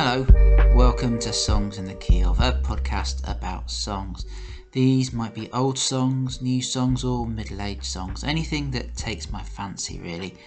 Hello, 0.00 0.24
welcome 0.76 1.18
to 1.18 1.32
Songs 1.32 1.76
in 1.76 1.84
the 1.84 1.94
Key 1.94 2.22
of, 2.22 2.38
a 2.38 2.52
podcast 2.62 3.28
about 3.28 3.68
songs. 3.68 4.26
These 4.70 5.12
might 5.12 5.34
be 5.34 5.50
old 5.50 5.76
songs, 5.76 6.40
new 6.40 6.62
songs, 6.62 7.02
or 7.02 7.26
middle 7.26 7.60
aged 7.60 7.84
songs, 7.84 8.22
anything 8.22 8.70
that 8.70 8.94
takes 8.94 9.32
my 9.32 9.42
fancy, 9.42 9.98
really. 9.98 10.38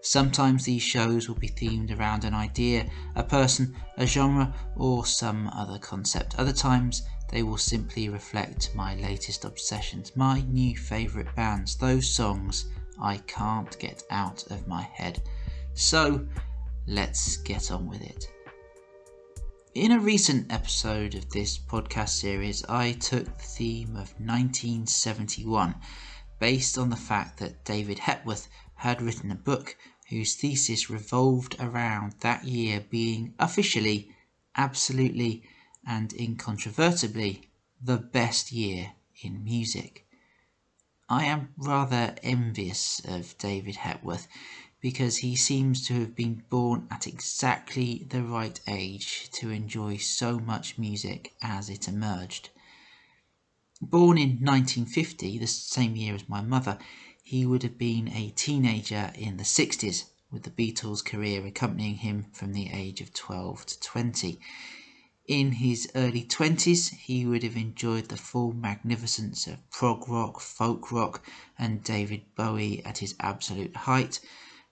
Sometimes 0.00 0.64
these 0.64 0.82
shows 0.82 1.28
will 1.28 1.36
be 1.36 1.50
themed 1.50 1.96
around 1.96 2.24
an 2.24 2.34
idea, 2.34 2.90
a 3.14 3.22
person, 3.22 3.76
a 3.96 4.06
genre, 4.06 4.52
or 4.74 5.06
some 5.06 5.46
other 5.54 5.78
concept. 5.78 6.36
Other 6.36 6.52
times 6.52 7.04
they 7.30 7.44
will 7.44 7.58
simply 7.58 8.08
reflect 8.08 8.74
my 8.74 8.96
latest 8.96 9.44
obsessions, 9.44 10.16
my 10.16 10.40
new 10.48 10.76
favourite 10.76 11.32
bands, 11.36 11.76
those 11.76 12.08
songs 12.08 12.72
I 13.00 13.18
can't 13.28 13.78
get 13.78 14.02
out 14.10 14.44
of 14.50 14.66
my 14.66 14.82
head. 14.82 15.22
So 15.74 16.26
let's 16.88 17.36
get 17.36 17.70
on 17.70 17.88
with 17.88 18.02
it. 18.02 18.32
In 19.76 19.92
a 19.92 20.00
recent 20.00 20.50
episode 20.50 21.14
of 21.14 21.28
this 21.28 21.58
podcast 21.58 22.08
series, 22.08 22.64
I 22.64 22.92
took 22.92 23.26
the 23.26 23.44
theme 23.44 23.90
of 23.90 24.18
1971 24.18 25.74
based 26.38 26.78
on 26.78 26.88
the 26.88 26.96
fact 26.96 27.38
that 27.40 27.62
David 27.66 27.98
Hepworth 27.98 28.48
had 28.76 29.02
written 29.02 29.30
a 29.30 29.34
book 29.34 29.76
whose 30.08 30.34
thesis 30.34 30.88
revolved 30.88 31.56
around 31.60 32.14
that 32.20 32.44
year 32.44 32.86
being 32.88 33.34
officially, 33.38 34.16
absolutely, 34.56 35.42
and 35.86 36.10
incontrovertibly 36.14 37.50
the 37.78 37.98
best 37.98 38.52
year 38.52 38.94
in 39.20 39.44
music. 39.44 40.06
I 41.10 41.26
am 41.26 41.52
rather 41.58 42.16
envious 42.22 43.02
of 43.04 43.36
David 43.36 43.76
Hepworth 43.76 44.26
because 44.86 45.16
he 45.16 45.34
seems 45.34 45.84
to 45.84 45.94
have 45.94 46.14
been 46.14 46.44
born 46.48 46.86
at 46.92 47.08
exactly 47.08 48.06
the 48.10 48.22
right 48.22 48.60
age 48.68 49.28
to 49.32 49.50
enjoy 49.50 49.96
so 49.96 50.38
much 50.38 50.78
music 50.78 51.34
as 51.42 51.68
it 51.68 51.88
emerged. 51.88 52.50
Born 53.82 54.16
in 54.16 54.38
1950, 54.38 55.38
the 55.38 55.46
same 55.48 55.96
year 55.96 56.14
as 56.14 56.28
my 56.28 56.40
mother, 56.40 56.78
he 57.20 57.44
would 57.44 57.64
have 57.64 57.76
been 57.76 58.06
a 58.06 58.30
teenager 58.36 59.10
in 59.16 59.38
the 59.38 59.42
60s, 59.42 60.04
with 60.30 60.44
the 60.44 60.50
Beatles' 60.50 61.04
career 61.04 61.44
accompanying 61.44 61.96
him 61.96 62.26
from 62.32 62.52
the 62.52 62.70
age 62.70 63.00
of 63.00 63.12
12 63.12 63.66
to 63.66 63.80
20. 63.80 64.38
In 65.26 65.50
his 65.50 65.90
early 65.96 66.22
20s, 66.22 66.94
he 66.94 67.26
would 67.26 67.42
have 67.42 67.56
enjoyed 67.56 68.08
the 68.08 68.16
full 68.16 68.52
magnificence 68.52 69.48
of 69.48 69.68
prog 69.68 70.08
rock, 70.08 70.40
folk 70.40 70.92
rock, 70.92 71.26
and 71.58 71.82
David 71.82 72.22
Bowie 72.36 72.84
at 72.84 72.98
his 72.98 73.16
absolute 73.18 73.74
height, 73.74 74.20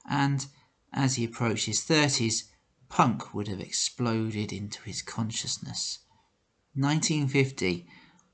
and 0.08 0.46
as 0.92 1.16
he 1.16 1.24
approached 1.24 1.66
his 1.66 1.80
30s, 1.80 2.44
punk 2.88 3.34
would 3.34 3.48
have 3.48 3.60
exploded 3.60 4.52
into 4.52 4.80
his 4.82 5.02
consciousness. 5.02 5.98
1950 6.74 7.86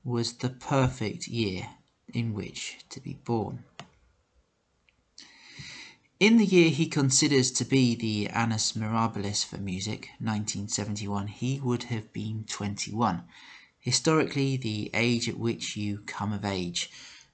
was 0.03 0.33
the 0.33 0.49
perfect 0.49 1.27
year 1.27 1.67
in 2.13 2.33
which 2.33 2.79
to 2.89 2.99
be 2.99 3.13
born. 3.13 3.63
In 6.19 6.37
the 6.37 6.45
year 6.45 6.69
he 6.69 6.85
considers 6.85 7.51
to 7.53 7.65
be 7.65 7.95
the 7.95 8.27
annus 8.29 8.73
mirabilis 8.73 9.43
for 9.43 9.57
music, 9.57 10.09
1971, 10.19 11.27
he 11.27 11.59
would 11.59 11.83
have 11.83 12.13
been 12.13 12.43
21, 12.47 13.23
historically 13.79 14.55
the 14.55 14.91
age 14.93 15.27
at 15.27 15.39
which 15.39 15.75
you 15.75 15.99
come 16.05 16.31
of 16.31 16.45
age 16.45 16.91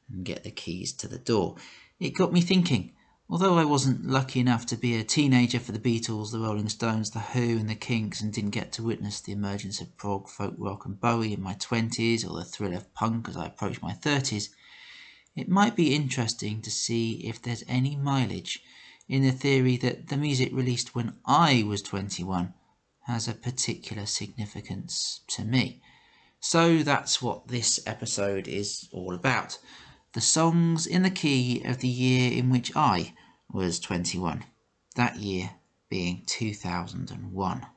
and 0.09 0.23
get 0.23 0.43
the 0.45 0.51
keys 0.51 0.93
to 0.93 1.09
the 1.09 1.17
door. 1.17 1.57
It 1.99 2.11
got 2.11 2.31
me 2.31 2.39
thinking. 2.39 2.93
Although 3.29 3.57
I 3.57 3.65
wasn't 3.65 4.07
lucky 4.07 4.39
enough 4.39 4.65
to 4.67 4.77
be 4.77 4.95
a 4.95 5.03
teenager 5.03 5.59
for 5.59 5.73
the 5.73 5.79
Beatles, 5.79 6.31
the 6.31 6.39
Rolling 6.39 6.69
Stones, 6.69 7.09
the 7.09 7.19
Who, 7.19 7.57
and 7.57 7.69
the 7.69 7.75
Kinks, 7.75 8.21
and 8.21 8.31
didn't 8.31 8.51
get 8.51 8.71
to 8.73 8.83
witness 8.83 9.19
the 9.19 9.33
emergence 9.33 9.81
of 9.81 9.97
prog, 9.97 10.29
folk 10.29 10.55
rock, 10.57 10.85
and 10.85 10.97
Bowie 10.97 11.33
in 11.33 11.41
my 11.41 11.53
20s, 11.55 12.23
or 12.25 12.37
the 12.37 12.45
thrill 12.45 12.73
of 12.73 12.93
punk 12.93 13.27
as 13.27 13.35
I 13.35 13.47
approached 13.47 13.81
my 13.81 13.91
30s, 13.91 14.47
it 15.35 15.49
might 15.49 15.75
be 15.75 15.93
interesting 15.93 16.61
to 16.61 16.71
see 16.71 17.27
if 17.27 17.41
there's 17.41 17.65
any 17.67 17.97
mileage 17.97 18.63
in 19.09 19.23
the 19.23 19.31
theory 19.31 19.75
that 19.75 20.07
the 20.07 20.15
music 20.15 20.53
released 20.53 20.95
when 20.95 21.17
I 21.25 21.63
was 21.67 21.81
21 21.81 22.53
has 23.07 23.27
a 23.27 23.33
particular 23.33 24.05
significance 24.05 25.19
to 25.27 25.43
me. 25.43 25.81
So 26.39 26.81
that's 26.81 27.21
what 27.21 27.49
this 27.49 27.79
episode 27.85 28.47
is 28.47 28.87
all 28.93 29.13
about. 29.13 29.57
The 30.17 30.21
songs 30.21 30.87
in 30.87 31.03
the 31.03 31.11
key 31.11 31.61
of 31.63 31.77
the 31.77 31.87
year 31.87 32.31
in 32.31 32.49
which 32.49 32.75
I 32.75 33.13
was 33.51 33.79
21, 33.79 34.45
that 34.95 35.17
year 35.17 35.51
being 35.89 36.23
2001. 36.25 37.67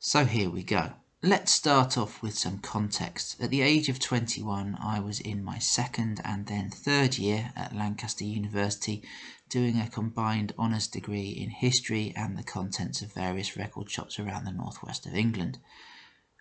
So 0.00 0.24
here 0.24 0.50
we 0.50 0.64
go. 0.64 0.94
Let's 1.22 1.52
start 1.52 1.96
off 1.96 2.20
with 2.20 2.36
some 2.36 2.58
context. 2.58 3.40
At 3.40 3.50
the 3.50 3.62
age 3.62 3.88
of 3.88 4.00
21, 4.00 4.76
I 4.82 4.98
was 4.98 5.20
in 5.20 5.44
my 5.44 5.60
second 5.60 6.20
and 6.24 6.46
then 6.46 6.68
third 6.68 7.16
year 7.16 7.52
at 7.54 7.76
Lancaster 7.76 8.24
University 8.24 9.04
doing 9.48 9.78
a 9.78 9.88
combined 9.88 10.52
honours 10.58 10.88
degree 10.88 11.28
in 11.28 11.50
history 11.50 12.12
and 12.16 12.36
the 12.36 12.42
contents 12.42 13.02
of 13.02 13.12
various 13.12 13.56
record 13.56 13.88
shops 13.88 14.18
around 14.18 14.46
the 14.46 14.50
northwest 14.50 15.06
of 15.06 15.14
England. 15.14 15.60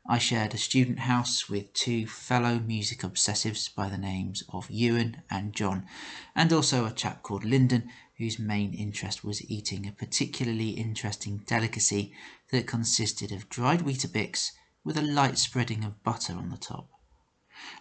I 0.07 0.19
shared 0.19 0.53
a 0.53 0.57
student 0.59 0.99
house 0.99 1.49
with 1.49 1.73
two 1.73 2.05
fellow 2.05 2.59
music 2.59 2.99
obsessives 2.99 3.73
by 3.73 3.89
the 3.89 3.97
names 3.97 4.43
of 4.49 4.69
Ewan 4.69 5.23
and 5.31 5.51
John, 5.51 5.87
and 6.35 6.53
also 6.53 6.85
a 6.85 6.91
chap 6.91 7.23
called 7.23 7.43
Lyndon, 7.43 7.89
whose 8.19 8.37
main 8.37 8.75
interest 8.75 9.23
was 9.23 9.43
eating 9.49 9.87
a 9.87 9.91
particularly 9.91 10.69
interesting 10.69 11.39
delicacy 11.47 12.13
that 12.51 12.67
consisted 12.67 13.31
of 13.31 13.49
dried 13.49 13.79
Weetabix 13.79 14.51
with 14.83 14.95
a 14.95 15.01
light 15.01 15.39
spreading 15.39 15.83
of 15.83 16.03
butter 16.03 16.33
on 16.33 16.49
the 16.49 16.57
top. 16.57 16.87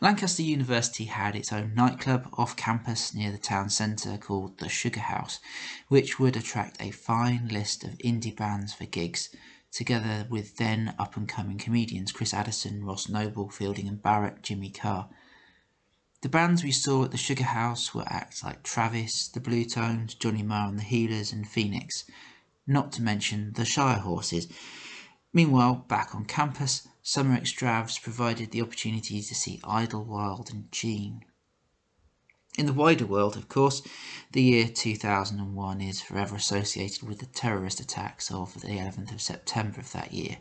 Lancaster 0.01 0.43
University 0.43 1.05
had 1.05 1.37
its 1.37 1.53
own 1.53 1.75
nightclub 1.75 2.31
off 2.39 2.57
campus 2.57 3.13
near 3.13 3.33
the 3.33 3.37
town 3.39 3.69
centre 3.69 4.17
called 4.17 4.57
the 4.61 4.71
Sugar 4.71 5.01
House, 5.01 5.41
which 5.89 6.19
would 6.19 6.37
attract 6.37 6.81
a 6.81 6.91
fine 6.91 7.49
list 7.49 7.85
of 7.85 7.99
indie 7.99 8.35
bands 8.35 8.73
for 8.73 8.87
gigs, 8.87 9.29
together 9.75 10.27
with 10.31 10.57
then 10.57 10.95
up 10.99 11.17
and 11.17 11.29
coming 11.29 11.59
comedians 11.59 12.13
Chris 12.13 12.33
Addison, 12.33 12.85
Ross 12.85 13.09
Noble, 13.09 13.51
Fielding 13.51 13.89
and 13.89 14.01
Barratt, 14.01 14.41
Jimmy 14.41 14.71
Carr. 14.71 15.09
The 16.23 16.29
bands 16.29 16.63
we 16.63 16.71
saw 16.71 17.05
at 17.05 17.11
the 17.11 17.19
Sugar 17.19 17.45
House 17.45 17.93
were 17.93 18.07
acts 18.07 18.43
like 18.43 18.63
Travis, 18.63 19.29
the 19.29 19.41
Bluetones, 19.41 20.19
Johnny 20.19 20.43
Marr 20.43 20.69
and 20.69 20.79
the 20.79 20.85
Healers, 20.85 21.33
and 21.33 21.47
Phoenix, 21.47 22.05
not 22.67 22.93
to 22.93 23.03
mention 23.03 23.53
the 23.55 23.65
Shire 23.65 23.99
Horses. 23.99 24.49
Meanwhile, 25.33 25.85
back 25.89 26.15
on 26.15 26.25
campus, 26.25 26.87
Summer 27.03 27.37
Extravs 27.37 27.99
provided 27.99 28.53
the 28.53 28.63
opportunity 28.63 29.21
to 29.21 29.35
see 29.35 29.61
Idlewild 29.65 30.51
and 30.51 30.71
Gene. 30.73 31.25
In 32.57 32.67
the 32.67 32.73
wider 32.73 33.05
world, 33.05 33.37
of 33.37 33.49
course, 33.49 33.83
the 34.31 34.41
year 34.41 34.69
2001 34.69 35.81
is 35.81 36.01
forever 36.01 36.37
associated 36.37 37.03
with 37.03 37.19
the 37.19 37.27
terrorist 37.27 37.81
attacks 37.81 38.31
of 38.31 38.61
the 38.61 38.69
11th 38.69 39.13
of 39.13 39.21
September 39.21 39.81
of 39.81 39.91
that 39.91 40.13
year. 40.13 40.39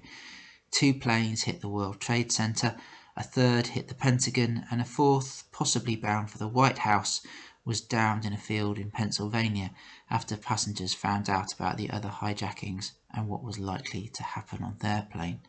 Two 0.70 0.94
planes 0.94 1.44
hit 1.44 1.62
the 1.62 1.70
World 1.70 2.00
Trade 2.00 2.32
Center, 2.32 2.78
a 3.18 3.24
third 3.24 3.66
hit 3.66 3.88
the 3.88 3.96
Pentagon, 3.96 4.68
and 4.70 4.80
a 4.80 4.86
fourth, 4.86 5.46
possibly 5.52 5.96
bound 5.96 6.30
for 6.30 6.38
the 6.38 6.48
White 6.48 6.78
House, 6.80 7.26
was 7.66 7.82
downed 7.82 8.26
in 8.26 8.34
a 8.34 8.38
field 8.38 8.78
in 8.78 8.92
Pennsylvania 8.92 9.72
after 10.12 10.38
passengers 10.38 10.94
found 10.94 11.32
out 11.32 11.52
about 11.52 11.78
the 11.78 11.90
other 11.90 12.10
hijackings 12.10 12.92
and 13.10 13.28
what 13.28 13.44
was 13.44 13.58
likely 13.58 14.08
to 14.10 14.22
happen 14.22 14.62
on 14.64 14.78
their 14.82 15.08
plane. 15.12 15.42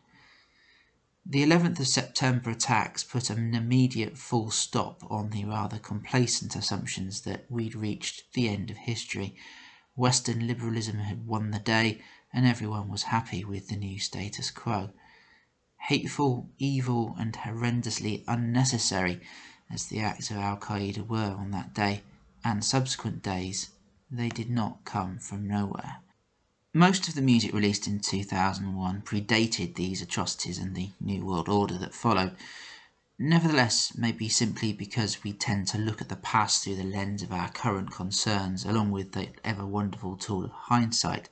The 1.27 1.43
11th 1.43 1.79
of 1.79 1.87
September 1.87 2.51
attacks 2.51 3.03
put 3.03 3.31
an 3.31 3.55
immediate 3.55 4.15
full 4.15 4.51
stop 4.51 5.01
on 5.09 5.31
the 5.31 5.43
rather 5.45 5.79
complacent 5.79 6.55
assumptions 6.55 7.21
that 7.21 7.49
we'd 7.49 7.73
reached 7.73 8.31
the 8.33 8.47
end 8.47 8.69
of 8.69 8.77
history. 8.77 9.35
Western 9.95 10.45
liberalism 10.45 10.99
had 10.99 11.25
won 11.25 11.49
the 11.49 11.57
day, 11.57 11.99
and 12.31 12.45
everyone 12.45 12.89
was 12.89 13.03
happy 13.03 13.43
with 13.43 13.69
the 13.69 13.75
new 13.75 13.97
status 13.99 14.51
quo. 14.51 14.91
Hateful, 15.87 16.51
evil, 16.59 17.15
and 17.17 17.33
horrendously 17.33 18.23
unnecessary 18.27 19.19
as 19.67 19.87
the 19.87 20.01
acts 20.01 20.29
of 20.29 20.37
Al 20.37 20.57
Qaeda 20.57 21.07
were 21.07 21.33
on 21.33 21.49
that 21.49 21.73
day 21.73 22.03
and 22.43 22.63
subsequent 22.63 23.23
days, 23.23 23.71
they 24.11 24.29
did 24.29 24.51
not 24.51 24.85
come 24.85 25.17
from 25.17 25.47
nowhere. 25.47 26.03
Most 26.77 27.07
of 27.07 27.15
the 27.15 27.21
music 27.21 27.53
released 27.53 27.87
in 27.87 28.01
2001 28.01 29.03
predated 29.03 29.75
these 29.75 30.01
atrocities 30.01 30.57
and 30.57 30.75
the 30.75 30.89
New 30.99 31.25
World 31.25 31.47
Order 31.47 31.77
that 31.77 31.93
followed. 31.93 32.35
Nevertheless, 33.17 33.93
maybe 33.95 34.27
simply 34.27 34.73
because 34.73 35.23
we 35.23 35.31
tend 35.31 35.69
to 35.69 35.77
look 35.77 36.01
at 36.01 36.09
the 36.09 36.17
past 36.17 36.65
through 36.65 36.75
the 36.75 36.83
lens 36.83 37.23
of 37.23 37.31
our 37.31 37.49
current 37.49 37.91
concerns, 37.91 38.65
along 38.65 38.91
with 38.91 39.13
the 39.13 39.29
ever 39.45 39.65
wonderful 39.65 40.17
tool 40.17 40.43
of 40.43 40.51
hindsight, 40.51 41.29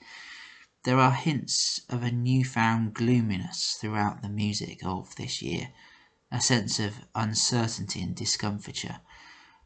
there 0.86 0.98
are 0.98 1.12
hints 1.12 1.82
of 1.90 2.04
a 2.04 2.12
newfound 2.12 2.94
gloominess 2.94 3.78
throughout 3.82 4.22
the 4.22 4.30
music 4.30 4.80
of 4.86 5.14
this 5.18 5.42
year, 5.42 5.74
a 6.32 6.40
sense 6.40 6.80
of 6.80 7.04
uncertainty 7.16 8.02
and 8.02 8.16
discomfiture. 8.16 9.02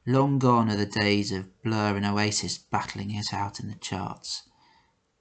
Long 0.07 0.39
gone 0.39 0.71
are 0.71 0.75
the 0.75 0.87
days 0.87 1.31
of 1.31 1.61
Blur 1.61 1.95
and 1.95 2.03
Oasis 2.03 2.57
battling 2.57 3.11
it 3.11 3.31
out 3.31 3.59
in 3.59 3.67
the 3.67 3.75
charts. 3.75 4.41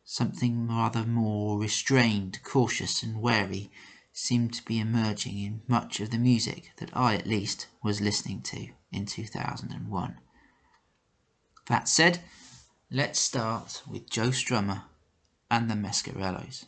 Something 0.08 0.68
rather 0.68 1.04
more 1.04 1.58
restrained, 1.58 2.38
cautious, 2.44 3.02
and 3.02 3.20
wary 3.20 3.72
seemed 4.12 4.54
to 4.54 4.64
be 4.64 4.78
emerging 4.78 5.36
in 5.36 5.62
much 5.66 5.98
of 5.98 6.10
the 6.10 6.16
music 6.16 6.70
that 6.76 6.96
I, 6.96 7.16
at 7.16 7.26
least, 7.26 7.66
was 7.82 8.00
listening 8.00 8.42
to 8.42 8.68
in 8.92 9.06
2001. 9.06 10.20
That 11.66 11.88
said, 11.88 12.22
let's 12.88 13.18
start 13.18 13.82
with 13.84 14.08
Joe 14.08 14.28
Strummer 14.28 14.84
and 15.50 15.68
the 15.68 15.74
Mescaleros. 15.74 16.66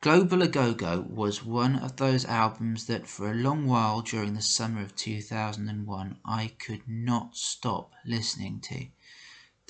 Global 0.00 0.42
A 0.42 0.48
Go 0.48 0.72
Go 0.72 1.00
was 1.00 1.44
one 1.44 1.74
of 1.74 1.96
those 1.96 2.24
albums 2.24 2.86
that 2.86 3.08
for 3.08 3.32
a 3.32 3.34
long 3.34 3.66
while 3.66 4.00
during 4.00 4.34
the 4.34 4.42
summer 4.42 4.80
of 4.80 4.94
2001 4.94 6.20
I 6.24 6.54
could 6.60 6.88
not 6.88 7.36
stop 7.36 7.94
listening 8.06 8.60
to. 8.60 8.86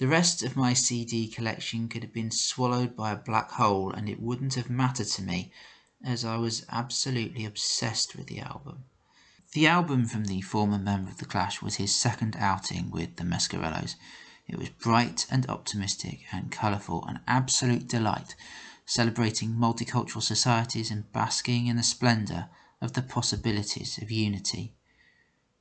The 0.00 0.08
rest 0.08 0.42
of 0.42 0.56
my 0.56 0.72
CD 0.72 1.28
collection 1.28 1.86
could 1.86 2.02
have 2.02 2.14
been 2.14 2.30
swallowed 2.30 2.96
by 2.96 3.12
a 3.12 3.16
black 3.16 3.50
hole 3.50 3.92
and 3.92 4.08
it 4.08 4.18
wouldn't 4.18 4.54
have 4.54 4.70
mattered 4.70 5.08
to 5.08 5.22
me, 5.22 5.52
as 6.02 6.24
I 6.24 6.36
was 6.36 6.64
absolutely 6.70 7.44
obsessed 7.44 8.16
with 8.16 8.26
the 8.26 8.40
album. 8.40 8.84
The 9.52 9.66
album 9.66 10.06
from 10.06 10.24
the 10.24 10.40
former 10.40 10.78
member 10.78 11.10
of 11.10 11.18
The 11.18 11.26
Clash 11.26 11.60
was 11.60 11.74
his 11.74 11.94
second 11.94 12.34
outing 12.38 12.90
with 12.90 13.16
the 13.16 13.24
Mescaleros. 13.24 13.96
It 14.48 14.56
was 14.56 14.70
bright 14.70 15.26
and 15.30 15.46
optimistic 15.50 16.24
and 16.32 16.50
colourful, 16.50 17.04
an 17.04 17.20
absolute 17.26 17.86
delight 17.86 18.34
celebrating 18.86 19.50
multicultural 19.50 20.22
societies 20.22 20.90
and 20.90 21.12
basking 21.12 21.66
in 21.66 21.76
the 21.76 21.82
splendour 21.82 22.48
of 22.80 22.94
the 22.94 23.02
possibilities 23.02 23.98
of 23.98 24.10
unity. 24.10 24.72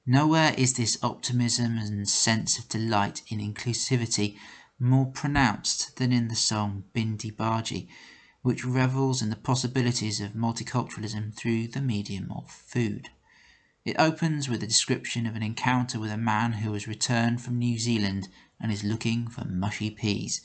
Nowhere 0.06 0.54
is 0.58 0.74
this 0.74 0.98
optimism 1.04 1.78
and 1.78 2.08
sense 2.08 2.58
of 2.58 2.70
delight 2.70 3.22
in 3.28 3.40
inclusivity 3.40 4.38
more 4.80 5.08
pronounced 5.08 5.98
than 5.98 6.14
in 6.14 6.30
the 6.30 6.36
song 6.36 6.86
Bhindi 6.96 7.36
Bhagee, 7.36 7.90
which 8.42 8.64
revels 8.64 9.22
in 9.22 9.30
the 9.30 9.36
possibilities 9.36 10.22
of 10.22 10.34
multiculturalism 10.34 11.36
through 11.36 11.68
the 11.68 11.82
medium 11.82 12.32
of 12.32 12.50
food. 12.50 13.10
It 13.84 14.00
opens 14.00 14.48
with 14.48 14.64
a 14.64 14.68
description 14.68 15.26
of 15.26 15.36
an 15.36 15.44
encounter 15.44 16.00
with 16.00 16.12
a 16.12 16.18
man 16.18 16.54
who 16.54 16.72
has 16.74 16.88
returned 16.88 17.42
from 17.42 17.58
New 17.58 17.78
Zealand 17.78 18.30
and 18.60 18.72
is 18.72 18.84
looking 18.84 19.28
for 19.28 19.44
mushy 19.46 19.90
peas. 19.90 20.42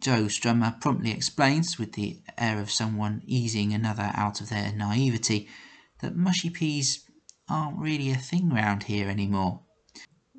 Joe 0.00 0.26
Strummer 0.26 0.80
promptly 0.80 1.10
explains, 1.10 1.78
with 1.78 1.94
the 1.94 2.22
air 2.38 2.60
of 2.60 2.70
someone 2.70 3.22
easing 3.26 3.72
another 3.72 4.12
out 4.14 4.40
of 4.40 4.48
their 4.48 4.72
naivety, 4.72 5.48
that 5.98 6.14
mushy 6.14 6.50
peas 6.50 7.04
aren't 7.48 7.78
really 7.78 8.10
a 8.10 8.16
thing 8.16 8.50
round 8.50 8.84
here 8.84 9.08
anymore. 9.08 9.60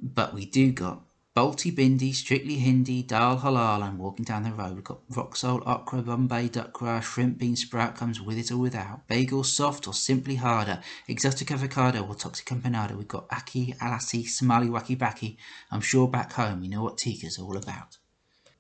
But 0.02 0.34
we 0.34 0.46
do 0.46 0.72
got 0.72 1.04
Balti 1.36 1.76
Bindi, 1.76 2.14
Strictly 2.14 2.58
Hindi, 2.58 3.02
Dal 3.02 3.40
Halal, 3.40 3.82
and 3.82 3.98
Walking 3.98 4.24
Down 4.24 4.44
the 4.44 4.52
Road. 4.52 4.76
We've 4.76 4.84
got 4.84 5.02
Rock 5.10 5.36
Okra, 5.44 6.04
Bombay, 6.04 6.50
Duck 6.50 6.74
Grass, 6.74 7.06
Shrimp, 7.06 7.40
Bean 7.40 7.56
Sprout 7.56 7.96
comes 7.96 8.22
with 8.22 8.38
it 8.38 8.52
or 8.52 8.58
without. 8.58 9.08
Bagel 9.08 9.44
Soft 9.44 9.88
or 9.88 9.96
Simply 9.96 10.36
Harder, 10.36 10.82
Exotic 11.08 11.52
Avocado 11.52 12.06
or 12.06 12.14
Toxic 12.14 12.46
Empanada. 12.48 12.96
We've 12.96 13.08
got 13.08 13.26
Aki, 13.32 13.74
Alassi, 13.82 14.28
Somali 14.28 14.68
Wacky 14.68 14.96
Backy. 14.96 15.40
I'm 15.72 15.82
sure 15.82 16.08
back 16.08 16.34
home 16.34 16.62
you 16.62 16.70
know 16.70 16.84
what 16.84 17.00
Tika's 17.00 17.40
all 17.40 17.58
about. 17.58 17.98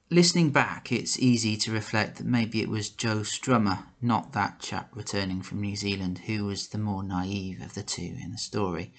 Listening 0.09 0.51
back, 0.51 0.91
it's 0.91 1.17
easy 1.17 1.55
to 1.57 1.71
reflect 1.71 2.17
that 2.17 2.27
maybe 2.27 2.61
it 2.61 2.69
was 2.69 2.89
Joe 2.89 3.19
Strummer, 3.19 3.85
not 4.01 4.33
that 4.33 4.59
chap 4.59 4.89
returning 4.93 5.41
from 5.41 5.61
New 5.61 5.77
Zealand, 5.77 6.19
who 6.27 6.45
was 6.45 6.67
the 6.67 6.77
more 6.77 7.01
naive 7.01 7.61
of 7.61 7.73
the 7.73 7.83
two 7.83 8.15
in 8.21 8.31
the 8.31 8.37
story. 8.37 8.93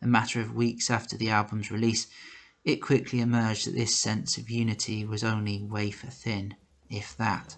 A 0.00 0.06
matter 0.06 0.40
of 0.40 0.54
weeks 0.54 0.90
after 0.90 1.16
the 1.16 1.28
album's 1.28 1.72
release, 1.72 2.06
it 2.64 2.76
quickly 2.76 3.20
emerged 3.20 3.66
that 3.66 3.74
this 3.74 3.96
sense 3.96 4.38
of 4.38 4.48
unity 4.48 5.04
was 5.04 5.24
only 5.24 5.62
wafer 5.64 6.06
thin, 6.06 6.54
if 6.88 7.16
that. 7.16 7.56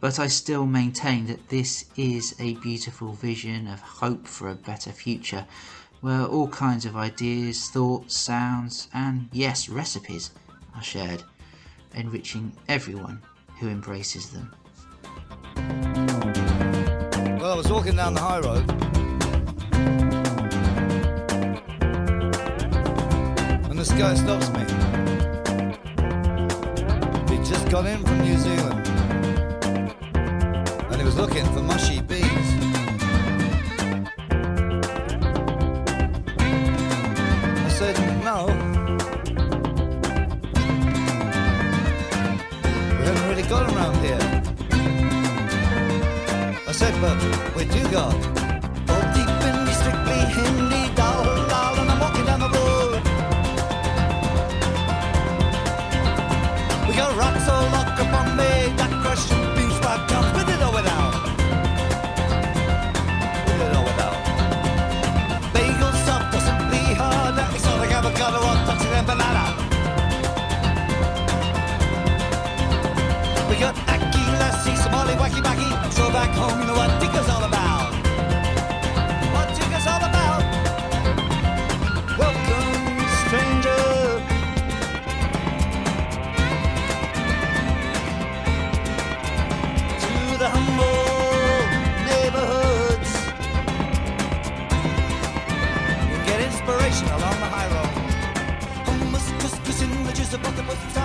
But 0.00 0.18
I 0.18 0.26
still 0.26 0.66
maintain 0.66 1.26
that 1.28 1.48
this 1.48 1.86
is 1.96 2.34
a 2.38 2.54
beautiful 2.56 3.12
vision 3.12 3.68
of 3.68 3.80
hope 3.80 4.26
for 4.26 4.50
a 4.50 4.56
better 4.56 4.90
future, 4.90 5.46
where 6.00 6.26
all 6.26 6.48
kinds 6.48 6.84
of 6.84 6.96
ideas, 6.96 7.70
thoughts, 7.70 8.18
sounds, 8.18 8.88
and 8.92 9.28
yes, 9.32 9.68
recipes 9.68 10.32
are 10.74 10.82
shared 10.82 11.22
enriching 11.94 12.52
everyone 12.68 13.20
who 13.60 13.68
embraces 13.68 14.30
them. 14.30 14.54
Well, 17.40 17.52
I 17.52 17.54
was 17.56 17.70
walking 17.70 17.96
down 17.96 18.14
the 18.14 18.20
high 18.20 18.40
road. 18.40 18.70
And 23.70 23.78
this 23.78 23.90
guy 23.92 24.14
stops 24.14 24.48
me. 24.50 24.60
He 27.30 27.42
just 27.44 27.68
got 27.70 27.86
in 27.86 28.02
from 28.04 28.20
New 28.20 28.38
Zealand. 28.38 28.86
And 30.90 30.96
he 30.96 31.04
was 31.04 31.16
looking 31.16 31.44
for 31.52 31.60
mushy 31.60 32.00
bees. 32.00 32.13
We 43.44 43.50
haven't 43.50 43.66
really 43.66 43.76
round 43.76 43.96
here. 43.98 44.18
I 46.66 46.72
said, 46.72 46.94
but 47.00 47.16
we 47.54 47.66
do 47.66 47.82
got 47.90 48.14
all 48.88 49.04
deep 49.12 49.28
in 49.48 49.66
strictly 49.74 50.20
Hindi 50.32 50.94
dal 50.94 51.24
dal, 51.48 51.78
and 51.78 51.90
I'm 51.90 52.00
walking 52.00 52.24
down 52.24 52.40
the 52.40 52.48
road. 52.48 53.02
We 56.88 56.94
got 56.96 57.14
rocks 57.18 57.46
all 57.48 57.68
locked 57.70 57.83
We 73.54 73.60
got 73.60 73.78
Aki, 73.88 74.18
Lassie, 74.40 74.74
Somali, 74.74 75.12
Wacky 75.14 75.40
Backy. 75.40 75.62
I'm 75.62 76.12
back 76.12 76.30
home 76.30 76.58
you 76.58 76.66
know 76.66 76.74
what 76.74 76.90
Tigger's 77.00 77.28
all 77.28 77.44
about. 77.44 77.94
What 79.32 79.48
Tigger's 79.54 79.86
all 79.86 80.02
about. 80.10 80.42
Welcome, 82.18 82.98
stranger. 83.22 83.84
To 90.02 90.12
the 90.42 90.48
humble 90.50 91.06
neighborhoods. 92.10 93.10
You 96.10 96.18
get 96.26 96.40
inspiration 96.40 97.06
along 97.06 97.38
the 97.38 97.50
high 97.54 97.70
road. 97.70 97.94
Hummus, 98.84 99.26
couscous, 99.38 99.82
images 99.82 100.34
of 100.34 100.44
octopus, 100.44 100.76
salami 100.92 101.03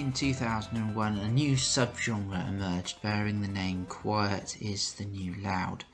in 0.00 0.12
2001, 0.14 1.18
a 1.18 1.28
new 1.28 1.52
subgenre 1.54 2.48
emerged 2.48 3.02
bearing 3.02 3.42
the 3.42 3.48
name 3.48 3.84
Quiet 3.84 4.56
is 4.58 4.94
the 4.94 5.04
New 5.04 5.34
Loud. 5.34 5.84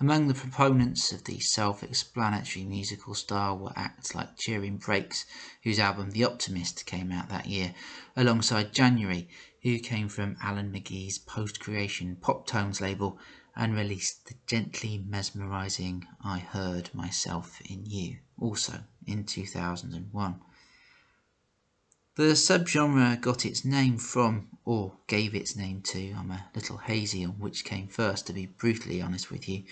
Among 0.00 0.26
the 0.26 0.34
proponents 0.34 1.12
of 1.12 1.22
the 1.22 1.38
self 1.38 1.84
explanatory 1.84 2.64
musical 2.64 3.14
style 3.14 3.56
were 3.56 3.72
acts 3.76 4.16
like 4.16 4.36
Turin 4.36 4.78
Brakes, 4.78 5.26
whose 5.62 5.78
album 5.78 6.10
The 6.10 6.24
Optimist 6.24 6.86
came 6.86 7.12
out 7.12 7.28
that 7.28 7.46
year, 7.46 7.72
alongside 8.16 8.72
January, 8.72 9.28
who 9.62 9.78
came 9.78 10.08
from 10.08 10.36
Alan 10.42 10.72
McGee's 10.72 11.18
post 11.18 11.60
creation 11.60 12.16
Poptones 12.20 12.80
label 12.80 13.16
and 13.54 13.76
released 13.76 14.26
the 14.26 14.34
gently 14.48 14.98
mesmerising 15.06 16.04
I 16.20 16.40
Heard 16.40 16.92
Myself 16.92 17.60
in 17.60 17.86
You, 17.86 18.16
also 18.40 18.80
in 19.06 19.22
2001. 19.22 20.40
The 22.16 22.34
subgenre 22.34 23.20
got 23.20 23.44
its 23.44 23.62
name 23.62 23.98
from, 23.98 24.48
or 24.64 24.96
gave 25.06 25.34
its 25.34 25.54
name 25.54 25.82
to, 25.82 26.12
I'm 26.12 26.30
a 26.30 26.48
little 26.54 26.78
hazy 26.78 27.26
on 27.26 27.32
which 27.32 27.62
came 27.62 27.88
first 27.88 28.26
to 28.26 28.32
be 28.32 28.46
brutally 28.46 29.02
honest 29.02 29.30
with 29.30 29.46
you, 29.46 29.64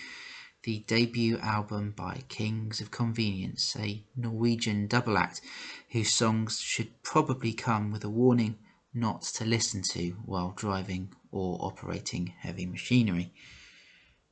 the 0.61 0.83
debut 0.85 1.39
album 1.39 1.95
by 1.97 2.23
Kings 2.29 2.79
of 2.81 2.91
Convenience, 2.91 3.75
a 3.79 4.05
Norwegian 4.15 4.85
double 4.85 5.17
act 5.17 5.41
whose 5.89 6.13
songs 6.13 6.59
should 6.59 7.01
probably 7.01 7.51
come 7.51 7.89
with 7.91 8.03
a 8.03 8.11
warning 8.11 8.59
not 8.93 9.23
to 9.23 9.43
listen 9.43 9.81
to 9.81 10.11
while 10.23 10.53
driving 10.55 11.13
or 11.31 11.57
operating 11.65 12.27
heavy 12.27 12.67
machinery. 12.67 13.33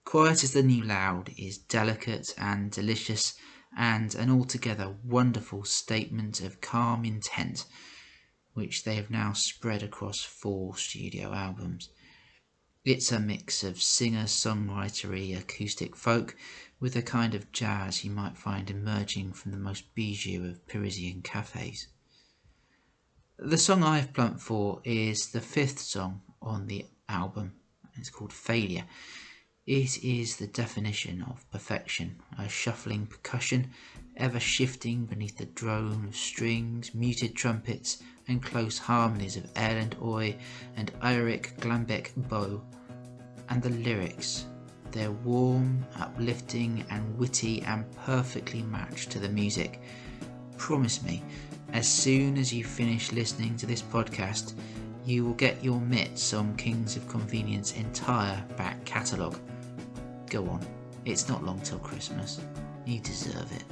Quiet 0.06 0.44
as 0.44 0.54
the 0.54 0.62
New 0.62 0.84
Loud 0.84 1.34
is 1.36 1.58
delicate 1.58 2.36
and 2.38 2.70
delicious 2.70 3.34
and 3.76 4.14
an 4.14 4.30
altogether 4.30 4.96
wonderful 5.04 5.66
statement 5.66 6.42
of 6.42 6.62
calm 6.62 7.06
intent 7.06 7.66
which 8.54 8.84
they 8.84 8.96
have 8.96 9.10
now 9.10 9.34
spread 9.34 9.84
across 9.84 10.24
four 10.24 10.78
studio 10.78 11.34
albums. 11.34 11.90
It's 12.86 13.12
a 13.12 13.20
mix 13.20 13.64
of 13.64 13.82
singer 13.82 14.26
songwritery 14.26 15.38
acoustic 15.38 15.96
folk 15.96 16.36
with 16.80 16.96
a 16.96 17.02
kind 17.02 17.34
of 17.34 17.52
jazz 17.52 18.04
you 18.04 18.12
might 18.12 18.38
find 18.38 18.70
emerging 18.70 19.34
from 19.34 19.52
the 19.52 19.58
most 19.58 19.96
bijou 19.96 20.50
of 20.50 20.68
Parisian 20.68 21.22
cafes. 21.22 21.88
The 23.40 23.58
song 23.58 23.84
I've 23.84 24.14
plumped 24.14 24.42
for 24.42 24.82
is 24.84 25.30
the 25.30 25.42
fifth 25.42 25.80
song 25.80 26.22
on 26.42 26.68
the 26.68 26.86
album. 27.08 27.54
It's 27.96 28.10
called 28.10 28.34
Failure. 28.34 28.86
It 29.66 30.04
is 30.04 30.36
the 30.36 30.48
definition 30.48 31.22
of 31.24 31.50
perfection, 31.52 32.22
a 32.38 32.50
shuffling 32.50 33.08
percussion, 33.08 33.72
ever 34.18 34.40
shifting 34.40 35.06
beneath 35.06 35.38
the 35.38 35.46
drone 35.46 36.06
of 36.08 36.16
strings, 36.16 36.94
muted 36.94 37.36
trumpets, 37.36 38.02
and 38.28 38.42
close 38.42 38.78
harmonies 38.78 39.38
of 39.38 39.54
Erlend 39.56 39.96
Øye 40.02 40.36
and 40.76 40.92
Eirik 41.02 41.58
Glambek 41.60 42.12
Boe. 42.30 42.62
And 43.50 43.62
the 43.62 43.70
lyrics, 43.70 44.46
they're 44.92 45.12
warm, 45.12 45.86
uplifting, 46.00 46.86
and 46.90 47.18
witty, 47.18 47.62
and 47.64 47.90
perfectly 48.06 48.62
matched 48.62 49.10
to 49.12 49.20
the 49.20 49.30
music. 49.30 49.82
Promise 50.58 51.04
me, 51.04 51.24
as 51.74 51.88
soon 51.88 52.38
as 52.38 52.54
you 52.54 52.64
finish 52.64 53.12
listening 53.12 53.58
to 53.58 53.66
this 53.66 53.82
podcast, 53.82 54.54
you 55.06 55.26
will 55.26 55.34
get 55.34 55.64
your 55.64 55.82
mitts 55.82 56.34
on 56.34 56.56
Kings 56.56 56.96
of 56.96 57.08
Convenience 57.10 57.74
entire 57.74 58.42
back 58.56 58.86
catalogue. 58.86 59.40
Go 60.30 60.48
on, 60.48 60.66
it's 61.06 61.28
not 61.28 61.44
long 61.44 61.60
till 61.62 61.80
Christmas. 61.80 62.40
You 62.86 63.00
deserve 63.00 63.52
it. 63.52 63.64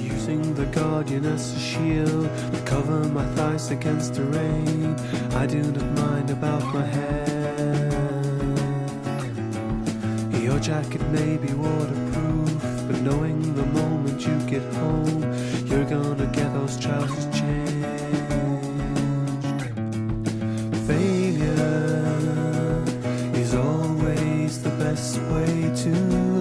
Using 0.00 0.54
the 0.54 0.66
guardian 0.66 1.24
as 1.24 1.54
a 1.54 1.58
shield 1.58 2.28
to 2.52 2.60
cover 2.64 3.04
my 3.08 3.24
thighs 3.34 3.70
against 3.70 4.14
the 4.14 4.24
rain. 4.24 4.96
I 5.34 5.46
do 5.46 5.62
not 5.62 5.84
mind 6.02 6.30
about 6.30 6.64
my 6.74 6.84
hair. 6.84 7.28
Your 10.48 10.58
jacket 10.60 11.02
may 11.10 11.36
be 11.36 11.52
waterproof, 11.52 12.62
but 12.86 13.00
knowing 13.02 13.54
the 13.54 13.66
moment 13.66 14.26
you 14.26 14.36
get 14.46 14.62
home, 14.74 15.22
you're 15.66 15.84
gonna 15.84 16.26
get 16.26 16.52
those 16.54 16.76
trousers 16.78 17.26
changed. 17.38 17.78
Failure 20.86 22.82
is 23.34 23.54
always 23.54 24.62
the 24.62 24.70
best 24.84 25.18
way 25.32 25.70
to 25.82 25.90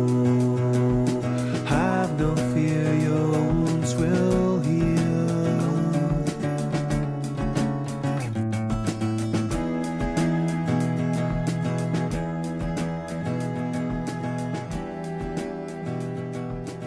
Have 1.66 2.18
no 2.18 2.34
fear, 2.52 2.94
your 2.94 3.28
wounds 3.30 3.94
will 3.94 4.58
heal. 4.58 4.78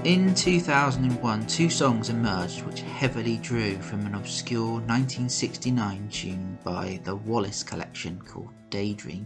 In 0.04 0.36
2001, 0.36 1.48
two 1.48 1.70
songs 1.70 2.10
emerged 2.10 2.64
which 2.64 2.82
heavily 2.82 3.38
drew 3.38 3.78
from 3.78 4.06
an 4.06 4.16
obscure 4.16 4.82
1969 4.82 6.10
tune 6.12 6.58
by 6.62 7.00
the 7.06 7.16
Wallace 7.16 7.64
Collection 7.64 8.20
called 8.26 8.52
Daydream. 8.70 9.26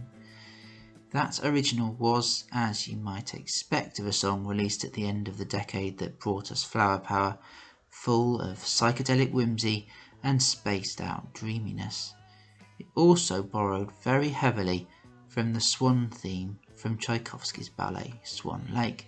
That 1.16 1.42
original 1.42 1.94
was, 1.94 2.44
as 2.52 2.88
you 2.88 2.98
might 2.98 3.32
expect 3.32 3.98
of 3.98 4.06
a 4.06 4.12
song 4.12 4.46
released 4.46 4.84
at 4.84 4.92
the 4.92 5.06
end 5.08 5.28
of 5.28 5.38
the 5.38 5.46
decade 5.46 5.96
that 5.96 6.20
brought 6.20 6.52
us 6.52 6.62
Flower 6.62 6.98
Power, 6.98 7.38
full 7.88 8.38
of 8.38 8.58
psychedelic 8.58 9.32
whimsy 9.32 9.88
and 10.22 10.42
spaced 10.42 11.00
out 11.00 11.32
dreaminess. 11.32 12.12
It 12.78 12.88
also 12.94 13.42
borrowed 13.42 13.92
very 14.02 14.28
heavily 14.28 14.88
from 15.26 15.54
the 15.54 15.60
swan 15.62 16.10
theme 16.10 16.58
from 16.74 16.98
Tchaikovsky's 16.98 17.70
ballet 17.70 18.20
Swan 18.22 18.68
Lake. 18.74 19.06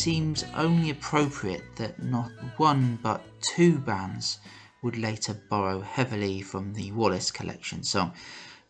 Seems 0.00 0.46
only 0.54 0.88
appropriate 0.88 1.76
that 1.76 2.02
not 2.02 2.30
one 2.56 2.98
but 3.02 3.22
two 3.42 3.78
bands 3.78 4.38
would 4.80 4.96
later 4.96 5.34
borrow 5.34 5.82
heavily 5.82 6.40
from 6.40 6.72
the 6.72 6.90
Wallace 6.92 7.30
Collection 7.30 7.82
song. 7.82 8.14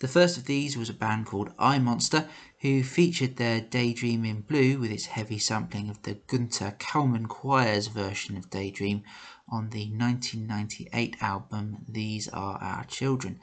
The 0.01 0.09
first 0.09 0.37
of 0.37 0.47
these 0.47 0.77
was 0.77 0.91
a 0.91 0.93
band 0.93 1.27
called 1.27 1.53
I 1.57 1.79
Monster, 1.79 2.29
who 2.63 2.83
featured 2.83 3.37
their 3.37 3.61
Daydream 3.61 4.25
in 4.25 4.41
Blue 4.41 4.81
with 4.81 4.91
its 4.91 5.07
heavy 5.07 5.39
sampling 5.39 5.89
of 5.89 6.03
the 6.03 6.15
Gunter 6.15 6.75
Kallmann 6.81 7.29
Choir's 7.29 7.87
version 7.87 8.37
of 8.37 8.51
Daydream 8.51 9.05
on 9.49 9.71
the 9.71 9.87
1998 9.87 11.17
album 11.21 11.85
These 11.89 12.27
Are 12.27 12.59
Our 12.61 12.83
Children. 12.87 13.39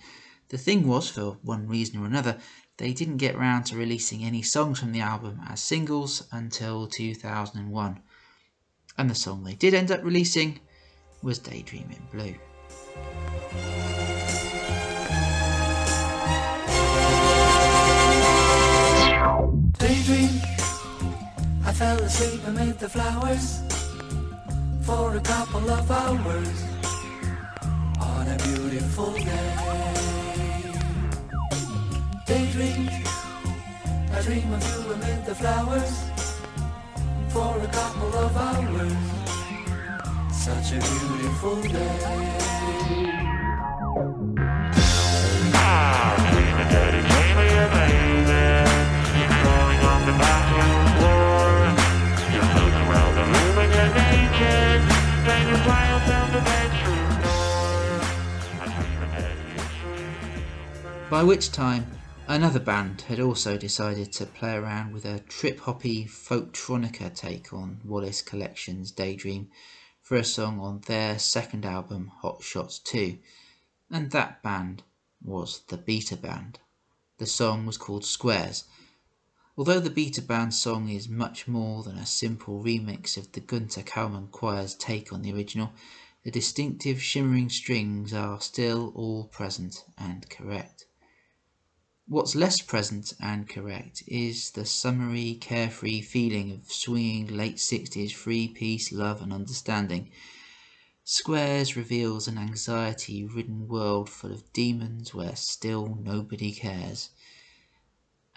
The 0.49 0.57
thing 0.57 0.87
was, 0.87 1.09
for 1.09 1.37
one 1.41 1.69
reason 1.69 2.01
or 2.01 2.05
another, 2.05 2.37
they 2.77 2.93
didn't 2.93 3.17
get 3.17 3.37
round 3.37 3.65
to 3.65 3.75
releasing 3.75 4.23
any 4.23 4.41
songs 4.41 4.79
from 4.79 4.91
the 4.91 5.01
album 5.01 5.41
as 5.49 5.59
singles 5.59 6.27
until 6.31 6.87
2001. 6.87 7.99
And 8.97 9.09
the 9.09 9.15
song 9.15 9.43
they 9.43 9.55
did 9.55 9.73
end 9.73 9.91
up 9.91 10.03
releasing 10.03 10.59
was 11.23 11.39
Daydream 11.39 11.89
in 11.89 12.03
Blue. 12.11 12.35
Daydream, 19.79 20.41
I 21.65 21.73
fell 21.73 21.99
asleep 21.99 22.41
amid 22.45 22.79
the 22.79 22.89
flowers 22.89 23.61
for 24.83 25.15
a 25.15 25.21
couple 25.21 25.69
of 25.69 25.91
hours 25.91 26.63
on 27.99 28.27
a 28.27 28.37
beautiful 28.37 29.13
day. 29.13 30.16
Daydream, 32.27 32.89
I 34.11 34.21
dream 34.21 34.51
of 34.51 34.61
you 34.67 34.91
amid 34.91 35.25
the 35.25 35.33
flowers 35.33 36.03
for 37.29 37.57
a 37.57 37.67
couple 37.67 38.13
of 38.15 38.35
hours. 38.35 38.91
Such 40.35 40.73
a 40.73 40.79
beautiful 40.79 41.61
day. 41.61 42.47
By 61.09 61.23
which 61.23 61.53
time, 61.53 61.96
another 62.27 62.59
band 62.59 63.01
had 63.01 63.21
also 63.21 63.57
decided 63.57 64.11
to 64.11 64.25
play 64.25 64.53
around 64.53 64.91
with 64.91 65.05
a 65.05 65.19
trip 65.21 65.61
hoppy 65.61 66.05
folktronica 66.05 67.13
take 67.15 67.53
on 67.53 67.79
Wallace 67.85 68.21
Collection's 68.21 68.91
Daydream 68.91 69.49
for 70.01 70.17
a 70.17 70.25
song 70.25 70.59
on 70.59 70.81
their 70.87 71.17
second 71.19 71.65
album, 71.65 72.11
Hot 72.21 72.43
Shots 72.43 72.79
2, 72.79 73.17
and 73.89 74.11
that 74.11 74.43
band 74.43 74.83
was 75.23 75.61
the 75.69 75.77
Beta 75.77 76.17
Band. 76.17 76.59
The 77.17 77.25
song 77.25 77.65
was 77.65 77.77
called 77.77 78.03
Squares. 78.03 78.65
Although 79.57 79.79
the 79.79 79.89
Beta 79.89 80.21
Band 80.21 80.53
song 80.53 80.89
is 80.89 81.07
much 81.07 81.47
more 81.47 81.81
than 81.81 81.97
a 81.97 82.05
simple 82.05 82.61
remix 82.61 83.15
of 83.15 83.31
the 83.31 83.39
Gunter 83.39 83.83
Kallmann 83.83 84.31
Choir's 84.31 84.75
take 84.75 85.13
on 85.13 85.21
the 85.21 85.33
original, 85.33 85.71
the 86.23 86.31
distinctive 86.31 87.01
shimmering 87.01 87.49
strings 87.49 88.11
are 88.11 88.41
still 88.41 88.91
all 88.95 89.29
present 89.29 89.85
and 89.97 90.29
correct. 90.29 90.86
What's 92.09 92.35
less 92.35 92.61
present 92.61 93.11
and 93.19 93.49
correct 93.49 94.01
is 94.07 94.51
the 94.51 94.65
summery, 94.65 95.35
carefree 95.41 95.99
feeling 95.99 96.53
of 96.53 96.71
swinging 96.71 97.27
late 97.27 97.57
60s 97.57 98.13
free 98.13 98.47
peace, 98.47 98.93
love, 98.93 99.21
and 99.21 99.33
understanding. 99.33 100.09
Squares 101.03 101.75
reveals 101.75 102.29
an 102.29 102.37
anxiety 102.37 103.25
ridden 103.25 103.67
world 103.67 104.09
full 104.09 104.31
of 104.31 104.53
demons 104.53 105.13
where 105.13 105.35
still 105.35 105.97
nobody 106.01 106.53
cares. 106.53 107.09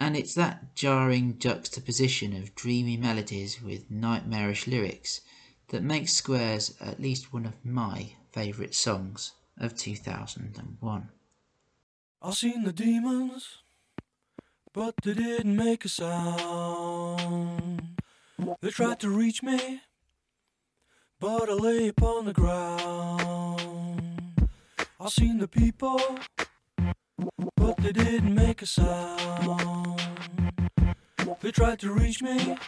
And 0.00 0.16
it's 0.16 0.34
that 0.34 0.74
jarring 0.74 1.38
juxtaposition 1.38 2.34
of 2.34 2.56
dreamy 2.56 2.96
melodies 2.96 3.62
with 3.62 3.88
nightmarish 3.88 4.66
lyrics 4.66 5.20
that 5.68 5.84
makes 5.84 6.12
Squares 6.12 6.74
at 6.80 6.98
least 6.98 7.32
one 7.32 7.46
of 7.46 7.64
my 7.64 8.16
favourite 8.32 8.74
songs 8.74 9.30
of 9.56 9.76
2001. 9.76 11.10
I 12.22 12.32
seen 12.32 12.64
the 12.64 12.72
demons, 12.72 13.62
but 14.74 14.94
they 15.02 15.14
didn't 15.14 15.56
make 15.56 15.86
a 15.86 15.88
sound. 15.88 17.98
They 18.60 18.68
tried 18.68 19.00
to 19.00 19.08
reach 19.08 19.42
me, 19.42 19.80
but 21.18 21.48
I 21.48 21.54
lay 21.54 21.88
upon 21.88 22.26
the 22.26 22.34
ground. 22.34 23.62
I've 25.00 25.08
seen 25.08 25.38
the 25.38 25.48
people, 25.48 25.98
but 27.56 27.78
they 27.78 27.92
didn't 27.92 28.34
make 28.34 28.60
a 28.60 28.66
sound. 28.66 30.02
They 31.40 31.52
tried 31.52 31.78
to 31.78 31.90
reach 31.90 32.20
me, 32.20 32.58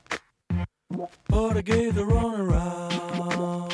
but 1.29 1.59
I 1.59 1.61
gave 1.61 1.95
the 1.95 2.07
run 2.07 2.41
around. 2.41 3.73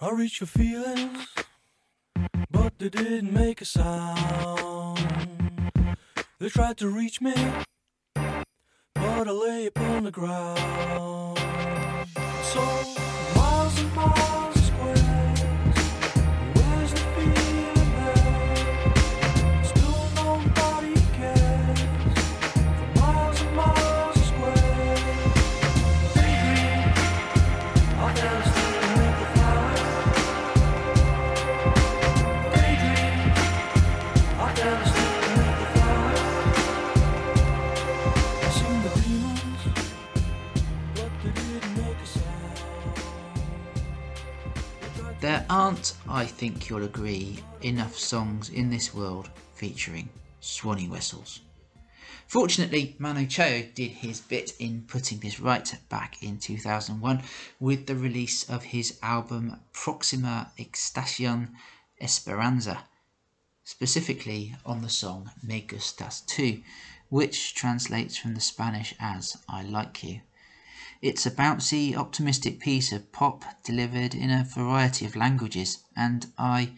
I 0.00 0.10
reached 0.12 0.40
your 0.40 0.46
feelings, 0.46 1.26
they 2.78 2.88
didn't 2.88 3.32
make 3.32 3.60
a 3.60 3.64
sound. 3.64 4.98
They 6.38 6.48
tried 6.48 6.76
to 6.78 6.88
reach 6.88 7.20
me, 7.20 7.34
but 8.94 9.26
I 9.26 9.30
lay 9.30 9.66
upon 9.66 10.04
the 10.04 10.12
ground. 10.12 11.38
So 12.42 12.60
miles 13.34 13.80
and 13.80 13.94
miles 13.96 14.57
aren't, 45.50 45.94
I 46.08 46.26
think 46.26 46.68
you'll 46.68 46.84
agree, 46.84 47.38
enough 47.62 47.98
songs 47.98 48.50
in 48.50 48.70
this 48.70 48.94
world 48.94 49.30
featuring 49.54 50.08
swanny 50.40 50.88
whistles. 50.88 51.40
Fortunately, 52.26 52.94
Manu 52.98 53.26
Chao 53.26 53.62
did 53.74 53.90
his 53.90 54.20
bit 54.20 54.52
in 54.58 54.82
putting 54.86 55.20
this 55.20 55.40
right 55.40 55.74
back 55.88 56.22
in 56.22 56.38
2001 56.38 57.22
with 57.58 57.86
the 57.86 57.96
release 57.96 58.48
of 58.50 58.64
his 58.64 58.98
album 59.02 59.60
Proxima 59.72 60.52
Estación 60.58 61.52
Esperanza, 62.00 62.84
specifically 63.64 64.54
on 64.66 64.82
the 64.82 64.90
song 64.90 65.30
Me 65.42 65.64
Gustas 65.66 66.20
Tu, 66.26 66.62
which 67.08 67.54
translates 67.54 68.18
from 68.18 68.34
the 68.34 68.40
Spanish 68.40 68.94
as 69.00 69.38
I 69.48 69.62
Like 69.62 70.04
You. 70.04 70.20
It's 71.00 71.26
a 71.26 71.30
bouncy, 71.30 71.94
optimistic 71.96 72.58
piece 72.58 72.90
of 72.90 73.12
pop 73.12 73.44
delivered 73.62 74.16
in 74.16 74.30
a 74.32 74.42
variety 74.44 75.06
of 75.06 75.14
languages, 75.14 75.78
and 75.96 76.26
I, 76.36 76.72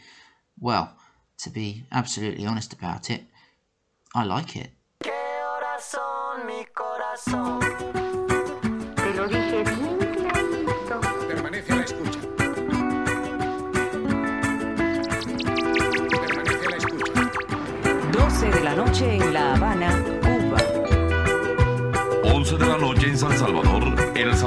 well, 0.59 0.95
to 1.39 1.49
be 1.49 1.85
absolutely 1.91 2.45
honest 2.45 2.75
about 2.75 3.09
it, 3.09 3.23
I 4.15 4.25
like 4.25 4.57
it. 4.57 4.73
¿Qué 5.03 5.11
horas 5.11 5.83
son, 5.83 6.47
mi 6.47 6.67
corazón? 6.75 7.61
Te 8.95 9.15
lo 9.15 9.27
dije 9.27 9.65
bien 9.65 9.99
clarito. 10.17 11.01
Permanece 11.27 11.73
a 11.73 11.77
la 11.77 11.83
escucha. 11.83 12.21
Permanece 16.21 16.67
a 16.67 16.71
la 16.71 16.77
escucha. 16.77 17.31
12 18.13 18.51
de 18.51 18.61
la 18.61 18.75
noche 18.75 19.15
en 19.15 19.33
La 19.33 19.55
Habana, 19.55 19.80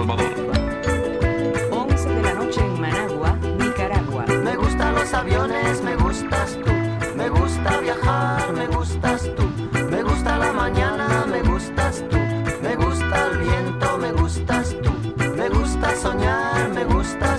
Salvador. 0.06 0.34
11 1.72 2.10
de 2.10 2.22
la 2.22 2.34
noche 2.34 2.60
en 2.60 2.82
Managua, 2.82 3.38
Nicaragua. 3.58 4.26
Me 4.44 4.58
gustan 4.58 4.96
los 4.96 5.14
aviones, 5.14 5.82
me 5.82 5.96
gustas 5.96 6.58
tú. 6.58 6.72
Me 7.16 7.30
gusta 7.30 7.80
viajar, 7.80 8.52
me 8.52 8.68
gustas 8.68 9.30
tú. 9.34 9.44
Me 9.90 10.04
gusta 10.04 10.38
la 10.40 10.52
mañana, 10.52 11.26
me 11.26 11.42
gustas 11.44 12.04
tú. 12.10 12.18
Me 12.62 12.76
gusta 12.76 13.28
el 13.28 13.38
viento, 13.38 13.98
me 13.98 14.12
gustas 14.12 14.76
tú. 14.84 14.92
Me 15.38 15.48
gusta 15.48 15.96
soñar, 15.96 16.70
me 16.74 16.84
gustas 16.84 17.33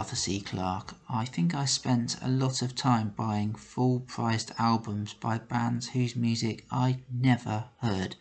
Arthur 0.00 0.16
C. 0.16 0.40
Clarke, 0.40 0.94
I 1.10 1.26
think 1.26 1.54
I 1.54 1.66
spent 1.66 2.16
a 2.22 2.28
lot 2.30 2.62
of 2.62 2.74
time 2.74 3.10
buying 3.10 3.54
full 3.54 4.00
priced 4.00 4.50
albums 4.58 5.12
by 5.12 5.36
bands 5.36 5.90
whose 5.90 6.16
music 6.16 6.64
I'd 6.70 7.02
never 7.12 7.66
heard. 7.82 8.16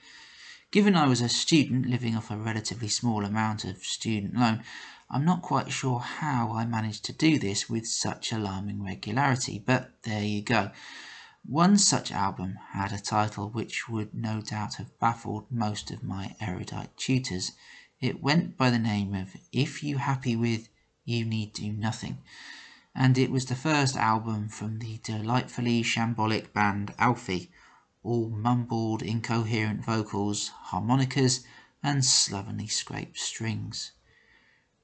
Given 0.72 0.98
I 0.98 1.08
was 1.08 1.22
a 1.22 1.30
student 1.30 1.86
living 1.86 2.18
off 2.18 2.32
a 2.32 2.36
relatively 2.36 2.90
small 2.90 3.24
amount 3.24 3.64
of 3.64 3.78
student 3.78 4.36
loan, 4.36 4.62
I'm 5.10 5.24
not 5.24 5.42
quite 5.42 5.72
sure 5.72 6.00
how 6.00 6.52
I 6.52 6.66
managed 6.66 7.06
to 7.06 7.14
do 7.14 7.40
this 7.40 7.70
with 7.70 7.88
such 7.88 8.34
alarming 8.34 8.84
regularity, 8.84 9.58
but 9.58 10.04
there 10.04 10.26
you 10.26 10.42
go. 10.42 10.72
One 11.46 11.78
such 11.78 12.12
album 12.12 12.60
had 12.74 12.92
a 12.92 13.00
title 13.00 13.50
which 13.50 13.88
would 13.88 14.14
no 14.14 14.42
doubt 14.42 14.76
have 14.76 15.00
baffled 15.00 15.50
most 15.50 15.92
of 15.92 16.04
my 16.04 16.36
erudite 16.42 16.98
tutors. 16.98 17.54
It 18.02 18.22
went 18.22 18.58
by 18.58 18.70
the 18.70 18.80
name 18.80 19.16
of 19.16 19.38
If 19.54 19.82
You 19.82 20.00
Happy 20.00 20.36
With, 20.36 20.68
You 21.10 21.26
Need 21.26 21.54
Do 21.54 21.72
Nothing, 21.74 22.20
and 22.94 23.18
it 23.18 23.32
was 23.32 23.48
the 23.48 23.56
first 23.56 23.96
album 23.96 24.48
from 24.48 24.78
the 24.78 25.00
delightfully 25.02 25.82
shambolic 25.82 26.54
band 26.54 26.94
Alfie, 27.00 27.50
all 28.04 28.30
mumbled, 28.30 29.02
incoherent 29.02 29.84
vocals, 29.84 30.50
harmonicas, 30.66 31.44
and 31.82 32.06
slovenly 32.06 32.68
scraped 32.68 33.18
strings. 33.18 33.92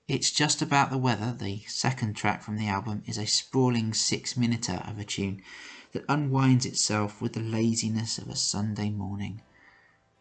It's 0.07 0.31
Just 0.31 0.63
About 0.63 0.89
the 0.89 0.97
Weather, 0.97 1.31
the 1.31 1.63
second 1.67 2.15
track 2.15 2.41
from 2.41 2.57
the 2.57 2.69
album, 2.69 3.03
is 3.05 3.19
a 3.19 3.27
sprawling 3.27 3.93
six 3.93 4.35
minuter 4.35 4.81
of 4.83 4.97
a 4.97 5.03
tune 5.03 5.43
that 5.91 6.05
unwinds 6.09 6.65
itself 6.65 7.21
with 7.21 7.33
the 7.33 7.39
laziness 7.39 8.17
of 8.17 8.29
a 8.29 8.35
Sunday 8.35 8.89
morning. 8.89 9.43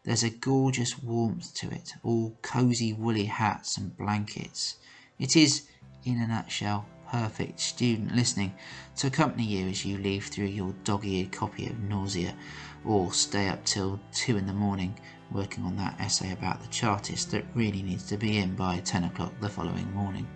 There's 0.03 0.21
a 0.21 0.29
gorgeous 0.29 1.01
warmth 1.01 1.55
to 1.55 1.71
it, 1.71 1.95
all 2.03 2.37
cosy 2.43 2.93
woolly 2.93 3.25
hats 3.25 3.75
and 3.75 3.97
blankets. 3.97 4.75
It 5.17 5.35
is, 5.35 5.63
in 6.05 6.21
a 6.21 6.27
nutshell, 6.27 6.85
perfect 7.11 7.59
student 7.59 8.15
listening 8.15 8.53
to 8.95 9.07
accompany 9.07 9.43
you 9.43 9.67
as 9.67 9.83
you 9.83 9.97
leaf 9.97 10.27
through 10.27 10.45
your 10.45 10.73
dog-eared 10.83 11.31
copy 11.31 11.67
of 11.67 11.79
Nausea 11.79 12.33
or 12.85 13.11
stay 13.11 13.47
up 13.47 13.63
till 13.65 13.99
two 14.13 14.37
in 14.37 14.45
the 14.45 14.53
morning 14.53 14.97
working 15.31 15.63
on 15.63 15.75
that 15.77 15.99
essay 15.99 16.31
about 16.31 16.61
the 16.61 16.67
chartist 16.67 17.31
that 17.31 17.43
really 17.55 17.81
needs 17.81 18.05
to 18.07 18.17
be 18.17 18.37
in 18.37 18.55
by 18.55 18.79
10 18.79 19.05
o'clock 19.05 19.33
the 19.41 19.49
following 19.49 19.91
morning. 19.93 20.27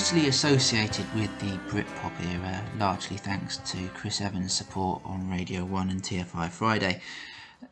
Loosely 0.00 0.28
associated 0.28 1.04
with 1.14 1.30
the 1.40 1.58
Britpop 1.68 2.14
era, 2.32 2.64
largely 2.78 3.18
thanks 3.18 3.58
to 3.70 3.86
Chris 3.88 4.22
Evans' 4.22 4.54
support 4.54 5.02
on 5.04 5.28
Radio 5.28 5.62
1 5.66 5.90
and 5.90 6.02
TFI 6.02 6.48
Friday, 6.48 7.02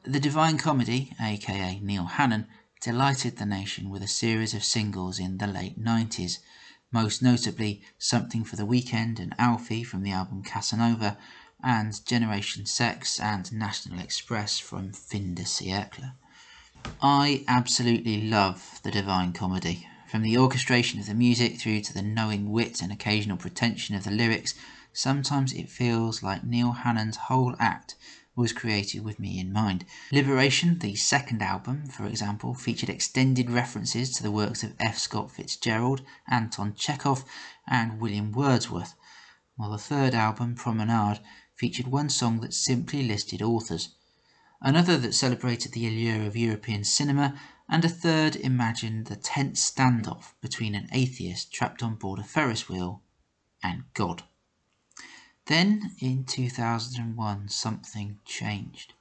the 0.03 0.21
Divine 0.21 0.59
Comedy, 0.59 1.15
aka 1.19 1.81
Neil 1.81 2.05
Hannon, 2.05 2.47
delighted 2.83 3.39
the 3.39 3.47
nation 3.47 3.89
with 3.89 4.03
a 4.03 4.07
series 4.07 4.53
of 4.53 4.63
singles 4.63 5.19
in 5.19 5.39
the 5.39 5.47
late 5.47 5.83
90s, 5.83 6.41
most 6.93 7.23
notably 7.23 7.81
Something 7.97 8.45
for 8.45 8.57
the 8.57 8.67
Weekend 8.67 9.19
and 9.19 9.35
Alfie 9.39 9.83
from 9.83 10.03
the 10.03 10.13
album 10.13 10.43
Casanova, 10.43 11.17
and 11.65 12.05
Generation 12.05 12.67
Sex 12.67 13.19
and 13.19 13.51
National 13.51 14.01
Express 14.01 14.59
from 14.59 14.93
Fin 14.93 15.35
de 15.35 15.45
Siècle. 15.45 16.13
I 17.01 17.47
absolutely 17.49 18.29
love 18.29 18.81
the 18.83 18.91
Divine 18.91 19.33
Comedy. 19.33 19.89
From 20.09 20.23
the 20.23 20.39
orchestration 20.39 20.99
of 20.99 21.05
the 21.05 21.13
music 21.13 21.61
through 21.61 21.83
to 21.83 21.93
the 21.93 22.01
knowing 22.01 22.51
wit 22.51 22.81
and 22.81 22.91
occasional 22.91 23.37
pretension 23.37 23.95
of 23.95 24.05
the 24.05 24.11
lyrics, 24.11 24.55
sometimes 24.91 25.53
it 25.53 25.69
feels 25.69 26.23
like 26.23 26.43
Neil 26.43 26.73
Hannon's 26.73 27.19
whole 27.29 27.55
act 27.59 27.95
was 28.35 28.55
created 28.55 29.05
with 29.05 29.21
me 29.21 29.39
in 29.39 29.53
mind. 29.53 29.85
Liberation, 30.11 30.79
the 30.79 30.95
second 30.95 31.43
album, 31.43 31.89
for 31.89 32.07
example, 32.07 32.55
featured 32.55 32.89
extended 32.89 33.51
references 33.51 34.11
to 34.15 34.23
the 34.23 34.33
works 34.33 34.63
of 34.63 34.75
F. 34.81 34.97
Scott 34.97 35.31
Fitzgerald, 35.31 36.01
Anton 36.27 36.75
Chekhov, 36.75 37.27
and 37.67 38.01
William 38.01 38.33
Wordsworth, 38.33 38.95
while 39.57 39.73
the 39.73 39.77
third 39.77 40.15
album, 40.15 40.55
Promenade, 40.55 41.21
featured 41.55 41.89
one 41.89 42.09
song 42.09 42.41
that 42.41 42.55
simply 42.55 43.03
listed 43.03 43.43
authors 43.43 43.91
another 44.63 44.97
that 44.97 45.15
celebrated 45.15 45.73
the 45.73 45.87
allure 45.87 46.27
of 46.27 46.35
European 46.37 46.83
cinema, 46.83 47.39
and 47.69 47.85
a 47.85 47.89
third 47.89 48.35
imagined 48.37 49.07
the 49.07 49.17
tense 49.17 49.71
standoff 49.71 50.33
between 50.41 50.75
an 50.75 50.89
atheist 50.93 51.53
trapped 51.53 51.83
on 51.83 51.95
board 51.95 52.19
a 52.19 52.25
Ferris 52.25 52.69
wheel 52.69 53.03
and 53.63 53.85
God. 53.95 54.23
Then, 55.47 55.93
in 55.99 56.25
2001, 56.25 57.49
something 57.49 58.19
changed. 58.25 58.95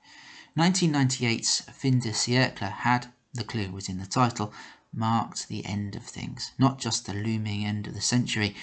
1998's 0.57 1.61
Fin 1.73 1.99
de 1.99 2.09
siècle 2.09 2.71
had, 2.71 3.13
the 3.33 3.43
clue 3.43 3.71
was 3.71 3.87
in 3.87 3.99
the 3.99 4.05
title, 4.05 4.53
marked 4.93 5.47
the 5.47 5.65
end 5.65 5.95
of 5.95 6.03
things, 6.03 6.51
not 6.57 6.79
just 6.79 7.05
the 7.05 7.13
looming 7.13 7.65
end 7.65 7.85
of 7.87 7.93
the 7.93 8.01
century. 8.01 8.55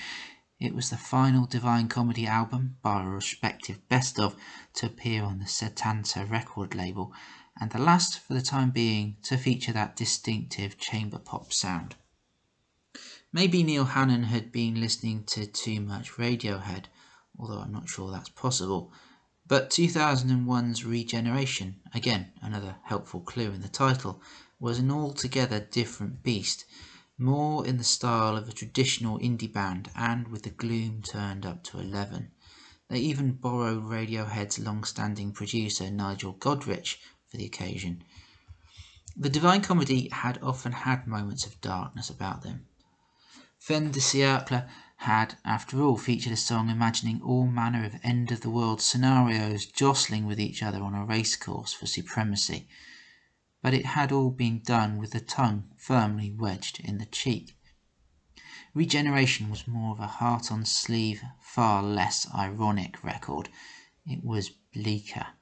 It 0.58 0.74
was 0.74 0.90
the 0.90 0.96
final 0.96 1.46
Divine 1.46 1.88
Comedy 1.88 2.26
album, 2.26 2.76
by 2.82 3.02
a 3.02 3.06
respective 3.06 3.86
best 3.88 4.18
of, 4.18 4.34
to 4.74 4.86
appear 4.86 5.22
on 5.22 5.38
the 5.38 5.44
Setanta 5.44 6.28
record 6.28 6.74
label, 6.74 7.12
and 7.60 7.70
the 7.70 7.78
last, 7.78 8.18
for 8.18 8.34
the 8.34 8.42
time 8.42 8.70
being, 8.70 9.16
to 9.22 9.36
feature 9.36 9.72
that 9.72 9.96
distinctive 9.96 10.76
chamber 10.78 11.18
pop 11.18 11.52
sound. 11.52 11.94
Maybe 13.32 13.62
Neil 13.62 13.84
Hannon 13.84 14.24
had 14.24 14.52
been 14.52 14.80
listening 14.80 15.24
to 15.24 15.46
too 15.46 15.80
much 15.80 16.12
Radiohead, 16.12 16.86
although 17.38 17.58
I'm 17.58 17.72
not 17.72 17.88
sure 17.88 18.10
that's 18.10 18.28
possible. 18.28 18.92
But 19.46 19.70
2001's 19.70 20.84
Regeneration, 20.84 21.80
again 21.92 22.32
another 22.40 22.76
helpful 22.84 23.20
clue 23.20 23.52
in 23.52 23.60
the 23.60 23.68
title, 23.68 24.22
was 24.58 24.78
an 24.78 24.90
altogether 24.90 25.60
different 25.60 26.22
beast, 26.22 26.64
more 27.18 27.66
in 27.66 27.76
the 27.76 27.84
style 27.84 28.36
of 28.36 28.48
a 28.48 28.52
traditional 28.52 29.18
indie 29.18 29.52
band 29.52 29.90
and 29.94 30.28
with 30.28 30.44
the 30.44 30.50
gloom 30.50 31.02
turned 31.02 31.44
up 31.44 31.62
to 31.64 31.78
11. 31.78 32.30
They 32.88 33.00
even 33.00 33.32
borrowed 33.32 33.84
Radiohead's 33.84 34.58
long 34.58 34.84
standing 34.84 35.32
producer 35.32 35.90
Nigel 35.90 36.34
Godrich 36.34 36.98
for 37.34 37.38
the 37.38 37.46
occasion. 37.46 38.04
The 39.16 39.28
Divine 39.28 39.60
Comedy 39.60 40.08
had 40.08 40.38
often 40.40 40.70
had 40.70 41.08
moments 41.08 41.44
of 41.44 41.60
darkness 41.60 42.08
about 42.08 42.42
them. 42.42 42.66
Fin 43.58 43.90
de 43.90 43.98
siècle 43.98 44.68
had, 44.98 45.36
after 45.44 45.82
all, 45.82 45.96
featured 45.96 46.32
a 46.32 46.36
song 46.36 46.70
imagining 46.70 47.20
all 47.22 47.48
manner 47.48 47.84
of 47.84 47.98
end 48.04 48.30
of 48.30 48.42
the 48.42 48.50
world 48.50 48.80
scenarios 48.80 49.66
jostling 49.66 50.26
with 50.26 50.38
each 50.38 50.62
other 50.62 50.80
on 50.80 50.94
a 50.94 51.04
racecourse 51.04 51.72
for 51.72 51.86
supremacy. 51.86 52.68
But 53.60 53.74
it 53.74 53.86
had 53.86 54.12
all 54.12 54.30
been 54.30 54.60
done 54.60 54.98
with 54.98 55.10
the 55.10 55.20
tongue 55.20 55.72
firmly 55.76 56.30
wedged 56.30 56.78
in 56.78 56.98
the 56.98 57.06
cheek. 57.06 57.58
Regeneration 58.74 59.50
was 59.50 59.66
more 59.66 59.90
of 59.90 59.98
a 59.98 60.06
heart 60.06 60.52
on 60.52 60.64
sleeve, 60.64 61.24
far 61.40 61.82
less 61.82 62.32
ironic 62.32 63.02
record. 63.02 63.48
It 64.06 64.22
was 64.22 64.50
bleaker. 64.72 65.33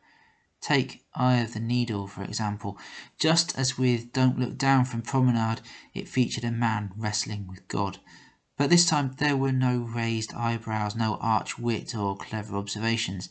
Take 0.62 1.05
Eye 1.12 1.38
of 1.38 1.55
the 1.55 1.61
Needle, 1.61 2.07
for 2.07 2.22
example. 2.22 2.79
Just 3.18 3.59
as 3.59 3.77
with 3.77 4.12
Don't 4.12 4.38
Look 4.38 4.57
Down 4.57 4.85
from 4.85 5.03
Promenade, 5.03 5.61
it 5.92 6.09
featured 6.09 6.44
a 6.44 6.53
man 6.53 6.92
wrestling 6.96 7.48
with 7.48 7.66
God. 7.66 7.98
But 8.57 8.70
this 8.70 8.87
time 8.87 9.16
there 9.18 9.37
were 9.37 9.51
no 9.51 9.81
raised 9.81 10.33
eyebrows, 10.35 10.94
no 10.94 11.16
arch 11.16 11.59
wit 11.59 11.96
or 11.96 12.16
clever 12.16 12.57
observations. 12.57 13.29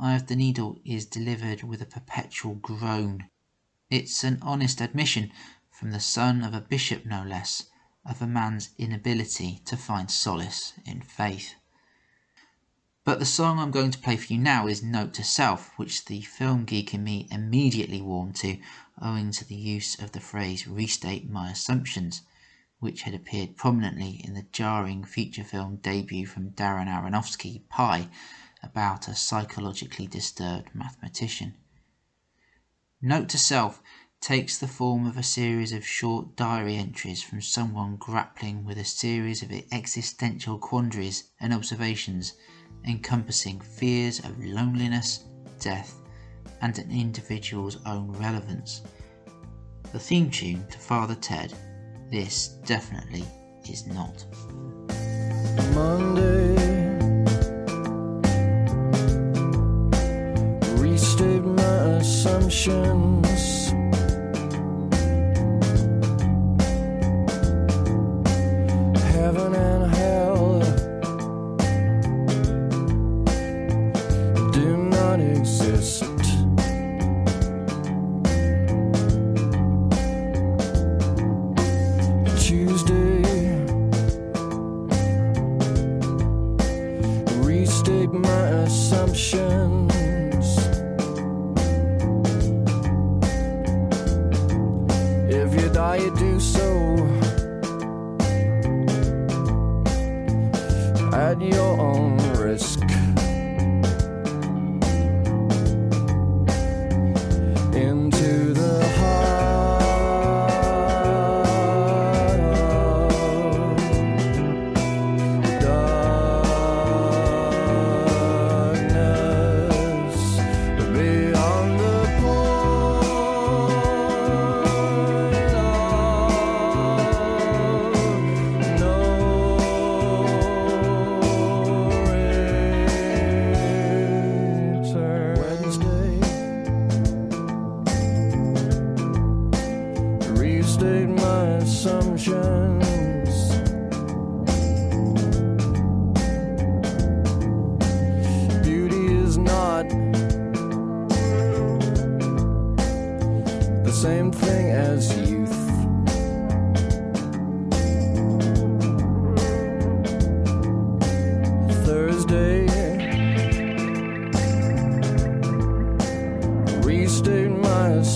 Eye 0.00 0.16
of 0.16 0.26
the 0.26 0.34
Needle 0.34 0.80
is 0.84 1.06
delivered 1.06 1.62
with 1.62 1.80
a 1.80 1.86
perpetual 1.86 2.56
groan. 2.56 3.28
It's 3.88 4.24
an 4.24 4.40
honest 4.42 4.80
admission, 4.80 5.30
from 5.70 5.92
the 5.92 6.00
son 6.00 6.42
of 6.42 6.52
a 6.52 6.60
bishop 6.60 7.06
no 7.06 7.22
less, 7.22 7.66
of 8.04 8.20
a 8.20 8.26
man's 8.26 8.70
inability 8.76 9.60
to 9.66 9.76
find 9.76 10.10
solace 10.10 10.72
in 10.84 11.00
faith. 11.02 11.54
But 13.04 13.18
the 13.18 13.26
song 13.26 13.58
I'm 13.58 13.72
going 13.72 13.90
to 13.90 13.98
play 13.98 14.16
for 14.16 14.32
you 14.32 14.38
now 14.38 14.68
is 14.68 14.80
Note 14.80 15.12
to 15.14 15.24
Self, 15.24 15.76
which 15.76 16.04
the 16.04 16.20
film 16.20 16.64
geek 16.64 16.94
in 16.94 17.02
me 17.02 17.26
immediately 17.32 18.00
warmed 18.00 18.36
to, 18.36 18.58
owing 19.00 19.32
to 19.32 19.44
the 19.44 19.56
use 19.56 19.98
of 19.98 20.12
the 20.12 20.20
phrase 20.20 20.68
restate 20.68 21.28
my 21.28 21.50
assumptions, 21.50 22.22
which 22.78 23.02
had 23.02 23.12
appeared 23.12 23.56
prominently 23.56 24.20
in 24.22 24.34
the 24.34 24.46
jarring 24.52 25.02
feature 25.02 25.42
film 25.42 25.78
debut 25.78 26.26
from 26.26 26.50
Darren 26.50 26.86
Aronofsky, 26.86 27.68
Pi, 27.68 28.08
about 28.62 29.08
a 29.08 29.16
psychologically 29.16 30.06
disturbed 30.06 30.72
mathematician. 30.72 31.54
Note 33.00 33.28
to 33.30 33.38
Self 33.38 33.82
takes 34.20 34.56
the 34.56 34.68
form 34.68 35.06
of 35.06 35.16
a 35.16 35.24
series 35.24 35.72
of 35.72 35.84
short 35.84 36.36
diary 36.36 36.76
entries 36.76 37.20
from 37.20 37.42
someone 37.42 37.96
grappling 37.96 38.64
with 38.64 38.78
a 38.78 38.84
series 38.84 39.42
of 39.42 39.50
existential 39.72 40.56
quandaries 40.56 41.24
and 41.40 41.52
observations 41.52 42.34
encompassing 42.86 43.60
fears 43.60 44.20
of 44.20 44.44
loneliness, 44.44 45.24
death, 45.60 46.00
and 46.60 46.78
an 46.78 46.90
individual's 46.90 47.78
own 47.86 48.10
relevance. 48.12 48.82
The 49.92 49.98
theme 49.98 50.30
tune 50.30 50.66
to 50.70 50.78
Father 50.78 51.14
Ted, 51.14 51.52
this 52.10 52.48
definitely 52.66 53.24
is 53.68 53.86
not. 53.86 54.24
Monday. 55.74 56.56
Restate 60.80 61.44
my. 61.44 61.72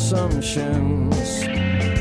Assumptions. 0.06 1.95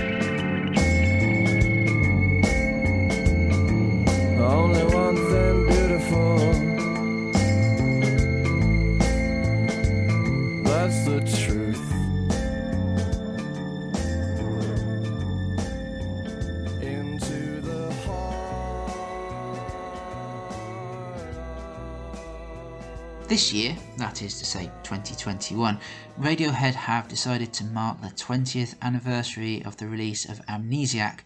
This 23.46 23.54
year, 23.54 23.78
that 23.98 24.24
is 24.24 24.40
to 24.40 24.46
say 24.46 24.72
2021, 24.82 25.80
Radiohead 26.20 26.74
have 26.74 27.08
decided 27.08 27.54
to 27.54 27.64
mark 27.64 28.02
the 28.02 28.08
20th 28.08 28.74
anniversary 28.82 29.64
of 29.64 29.78
the 29.78 29.88
release 29.88 30.26
of 30.26 30.44
Amnesiac 30.48 31.20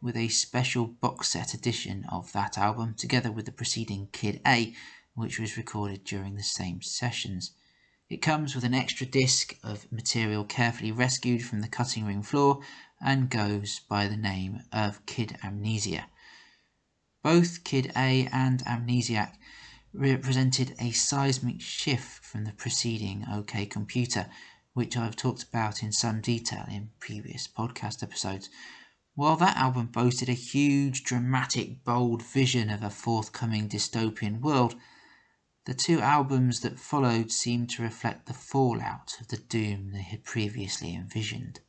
with 0.00 0.16
a 0.16 0.28
special 0.28 0.86
box 0.86 1.28
set 1.28 1.52
edition 1.52 2.06
of 2.10 2.32
that 2.32 2.56
album, 2.56 2.94
together 2.94 3.30
with 3.30 3.44
the 3.44 3.52
preceding 3.52 4.08
Kid 4.10 4.40
A, 4.46 4.74
which 5.14 5.38
was 5.38 5.58
recorded 5.58 6.04
during 6.04 6.36
the 6.36 6.42
same 6.42 6.80
sessions. 6.80 7.52
It 8.08 8.22
comes 8.22 8.54
with 8.54 8.64
an 8.64 8.72
extra 8.72 9.04
disc 9.04 9.54
of 9.62 9.92
material 9.92 10.46
carefully 10.46 10.92
rescued 10.92 11.44
from 11.44 11.60
the 11.60 11.68
cutting 11.68 12.06
room 12.06 12.22
floor 12.22 12.60
and 13.02 13.28
goes 13.28 13.80
by 13.86 14.08
the 14.08 14.16
name 14.16 14.62
of 14.72 15.04
Kid 15.04 15.36
A 15.42 15.48
Mnesia. 15.48 16.06
Both 17.22 17.64
Kid 17.64 17.92
A 17.94 18.30
and 18.32 18.64
Amnesiac 18.64 19.34
represented 19.96 20.74
a 20.78 20.90
seismic 20.90 21.60
shift 21.60 22.24
from 22.24 22.44
the 22.44 22.52
preceding 22.52 23.24
OK 23.32 23.66
Computer, 23.66 24.28
which 24.74 24.96
I've 24.96 25.16
talked 25.16 25.42
about 25.42 25.82
in 25.82 25.90
some 25.92 26.20
detail 26.20 26.64
in 26.70 26.90
previous 27.00 27.48
podcast 27.48 28.02
episodes. 28.02 28.50
While 29.14 29.36
that 29.36 29.56
album 29.56 29.86
boasted 29.86 30.28
a 30.28 30.34
huge, 30.34 31.02
dramatic, 31.02 31.82
bold 31.84 32.22
vision 32.22 32.68
of 32.68 32.82
a 32.82 32.90
forthcoming 32.90 33.68
dystopian 33.68 34.40
world, 34.40 34.74
the 35.64 35.74
two 35.74 36.00
albums 36.00 36.60
that 36.60 36.78
followed 36.78 37.32
seemed 37.32 37.70
to 37.70 37.82
reflect 37.82 38.26
the 38.26 38.34
fallout 38.34 39.16
of 39.20 39.28
the 39.28 39.38
doom 39.38 39.92
they 39.92 40.02
had 40.02 40.22
previously 40.22 40.94
envisioned. 40.94 41.60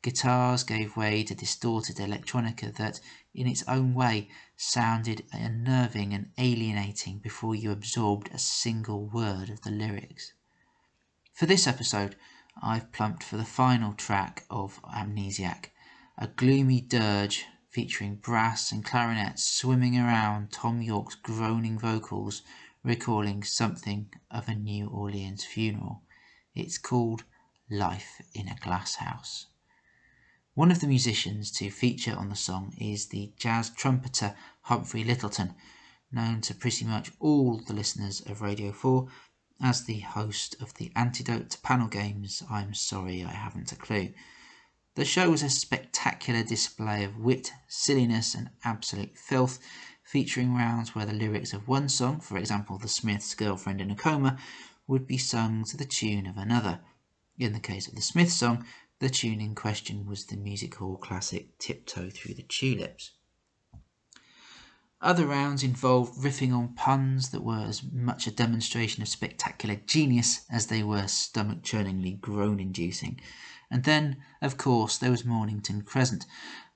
Guitars 0.00 0.62
gave 0.62 0.96
way 0.96 1.24
to 1.24 1.34
distorted 1.34 1.96
electronica 1.96 2.72
that, 2.76 3.00
in 3.34 3.48
its 3.48 3.64
own 3.66 3.94
way, 3.94 4.28
sounded 4.60 5.24
unnerving 5.30 6.12
and 6.12 6.32
alienating 6.36 7.20
before 7.20 7.54
you 7.54 7.70
absorbed 7.70 8.28
a 8.32 8.38
single 8.38 9.06
word 9.06 9.48
of 9.48 9.62
the 9.62 9.70
lyrics. 9.70 10.32
For 11.32 11.46
this 11.46 11.68
episode, 11.68 12.16
I've 12.60 12.90
plumped 12.90 13.22
for 13.22 13.36
the 13.36 13.44
final 13.44 13.94
track 13.94 14.44
of 14.50 14.82
Amnesiac, 14.82 15.66
a 16.18 16.26
gloomy 16.26 16.80
dirge 16.80 17.46
featuring 17.70 18.16
brass 18.16 18.72
and 18.72 18.84
clarinets 18.84 19.44
swimming 19.44 19.96
around 19.96 20.50
Thom 20.50 20.82
Yorke's 20.82 21.14
groaning 21.14 21.78
vocals, 21.78 22.42
recalling 22.82 23.44
something 23.44 24.12
of 24.28 24.48
a 24.48 24.56
New 24.56 24.88
Orleans 24.88 25.44
funeral. 25.44 26.02
It's 26.56 26.78
called 26.78 27.22
Life 27.70 28.20
in 28.34 28.48
a 28.48 28.56
Glass 28.56 28.96
House. 28.96 29.46
One 30.58 30.72
of 30.72 30.80
the 30.80 30.88
musicians 30.88 31.52
to 31.52 31.70
feature 31.70 32.16
on 32.16 32.30
the 32.30 32.34
song 32.34 32.74
is 32.76 33.06
the 33.06 33.30
jazz 33.36 33.70
trumpeter 33.70 34.34
Humphrey 34.62 35.04
Lyttelton, 35.04 35.54
known 36.10 36.40
to 36.40 36.52
pretty 36.52 36.84
much 36.84 37.12
all 37.20 37.58
the 37.58 37.72
listeners 37.72 38.22
of 38.22 38.40
Radio 38.40 38.72
4 38.72 39.06
as 39.60 39.84
the 39.84 40.00
host 40.00 40.56
of 40.60 40.74
the 40.74 40.90
antidote 40.96 41.50
to 41.50 41.60
panel 41.60 41.86
games 41.86 42.42
I'm 42.50 42.74
Sorry 42.74 43.22
I 43.22 43.30
Haven't 43.30 43.70
a 43.70 43.76
Clue. 43.76 44.12
The 44.96 45.04
show 45.04 45.30
was 45.30 45.44
a 45.44 45.48
spectacular 45.48 46.42
display 46.42 47.04
of 47.04 47.18
wit, 47.18 47.52
silliness, 47.68 48.34
and 48.34 48.50
absolute 48.64 49.16
filth, 49.16 49.60
featuring 50.02 50.56
rounds 50.56 50.92
where 50.92 51.06
the 51.06 51.12
lyrics 51.12 51.52
of 51.52 51.68
one 51.68 51.88
song, 51.88 52.18
for 52.18 52.36
example 52.36 52.78
The 52.78 52.88
Smiths' 52.88 53.36
Girlfriend 53.36 53.80
in 53.80 53.92
a 53.92 53.94
Coma, 53.94 54.36
would 54.88 55.06
be 55.06 55.18
sung 55.18 55.62
to 55.66 55.76
the 55.76 55.84
tune 55.84 56.26
of 56.26 56.36
another. 56.36 56.80
In 57.38 57.52
the 57.52 57.60
case 57.60 57.86
of 57.86 57.94
the 57.94 58.02
Smiths 58.02 58.34
song, 58.34 58.66
the 59.00 59.08
tune 59.08 59.40
in 59.40 59.54
question 59.54 60.06
was 60.06 60.26
the 60.26 60.36
music 60.36 60.74
hall 60.76 60.96
classic 60.96 61.56
Tiptoe 61.58 62.10
Through 62.10 62.34
the 62.34 62.42
Tulips. 62.42 63.12
Other 65.00 65.26
rounds 65.26 65.62
involved 65.62 66.20
riffing 66.20 66.52
on 66.52 66.74
puns 66.74 67.28
that 67.30 67.44
were 67.44 67.64
as 67.64 67.84
much 67.84 68.26
a 68.26 68.32
demonstration 68.32 69.00
of 69.00 69.08
spectacular 69.08 69.76
genius 69.76 70.44
as 70.50 70.66
they 70.66 70.82
were 70.82 71.06
stomach 71.06 71.62
churningly 71.62 72.20
groan 72.20 72.58
inducing. 72.58 73.20
And 73.70 73.84
then, 73.84 74.16
of 74.42 74.56
course, 74.56 74.98
there 74.98 75.12
was 75.12 75.24
Mornington 75.24 75.82
Crescent, 75.82 76.26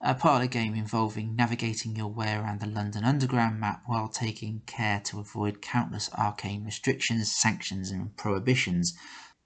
a 0.00 0.14
parlour 0.14 0.46
game 0.46 0.74
involving 0.74 1.34
navigating 1.34 1.96
your 1.96 2.08
way 2.08 2.32
around 2.34 2.60
the 2.60 2.66
London 2.66 3.02
Underground 3.02 3.58
map 3.58 3.82
while 3.86 4.08
taking 4.08 4.62
care 4.66 5.00
to 5.06 5.18
avoid 5.18 5.60
countless 5.60 6.08
arcane 6.12 6.64
restrictions, 6.64 7.34
sanctions, 7.34 7.90
and 7.90 8.16
prohibitions. 8.16 8.96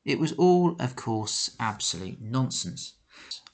It 0.07 0.21
was 0.21 0.31
all, 0.35 0.77
of 0.79 0.95
course, 0.95 1.51
absolute 1.59 2.21
nonsense. 2.21 2.93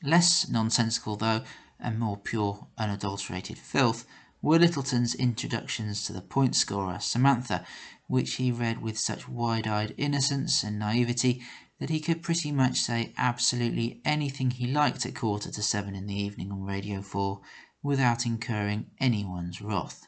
Less 0.02 0.50
nonsensical, 0.50 1.16
though, 1.16 1.44
and 1.80 1.98
more 1.98 2.18
pure, 2.18 2.66
unadulterated 2.76 3.56
filth, 3.56 4.04
were 4.42 4.58
Lyttelton's 4.58 5.14
introductions 5.14 6.04
to 6.04 6.12
the 6.12 6.20
point 6.20 6.54
scorer, 6.54 6.98
Samantha, 7.00 7.64
which 8.06 8.34
he 8.34 8.52
read 8.52 8.82
with 8.82 8.98
such 8.98 9.26
wide 9.26 9.66
eyed 9.66 9.94
innocence 9.96 10.62
and 10.62 10.78
naivety 10.78 11.42
that 11.78 11.88
he 11.88 12.00
could 12.00 12.22
pretty 12.22 12.52
much 12.52 12.78
say 12.82 13.14
absolutely 13.16 14.02
anything 14.04 14.50
he 14.50 14.66
liked 14.66 15.06
at 15.06 15.14
quarter 15.14 15.50
to 15.50 15.62
seven 15.62 15.94
in 15.94 16.06
the 16.06 16.20
evening 16.20 16.52
on 16.52 16.64
Radio 16.64 17.00
4 17.00 17.40
without 17.82 18.26
incurring 18.26 18.90
anyone's 19.00 19.62
wrath. 19.62 20.06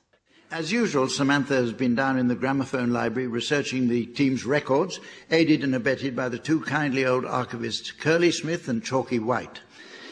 As 0.54 0.70
usual, 0.70 1.08
Samantha 1.08 1.54
has 1.54 1.72
been 1.72 1.96
down 1.96 2.16
in 2.16 2.28
the 2.28 2.36
gramophone 2.36 2.92
library 2.92 3.26
researching 3.26 3.88
the 3.88 4.06
team's 4.06 4.46
records, 4.46 5.00
aided 5.32 5.64
and 5.64 5.74
abetted 5.74 6.14
by 6.14 6.28
the 6.28 6.38
two 6.38 6.60
kindly 6.60 7.04
old 7.04 7.24
archivists 7.24 7.92
Curly 7.98 8.30
Smith 8.30 8.68
and 8.68 8.80
Chalky 8.80 9.18
White. 9.18 9.62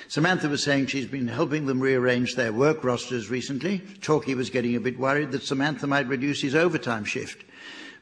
Samantha 0.08 0.48
was 0.48 0.60
saying 0.60 0.86
she's 0.86 1.06
been 1.06 1.28
helping 1.28 1.66
them 1.66 1.78
rearrange 1.78 2.34
their 2.34 2.52
work 2.52 2.82
rosters 2.82 3.30
recently. 3.30 3.82
Chalky 4.00 4.34
was 4.34 4.50
getting 4.50 4.74
a 4.74 4.80
bit 4.80 4.98
worried 4.98 5.30
that 5.30 5.44
Samantha 5.44 5.86
might 5.86 6.08
reduce 6.08 6.42
his 6.42 6.56
overtime 6.56 7.04
shift, 7.04 7.44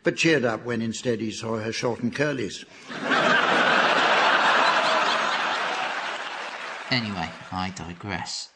but 0.02 0.16
cheered 0.16 0.46
up 0.46 0.64
when 0.64 0.80
instead 0.80 1.20
he 1.20 1.30
saw 1.30 1.58
her 1.58 1.72
shorten 1.72 2.10
Curly's. 2.10 2.64
Anyway, 6.90 7.28
I 7.52 7.70
digress. 7.76 8.48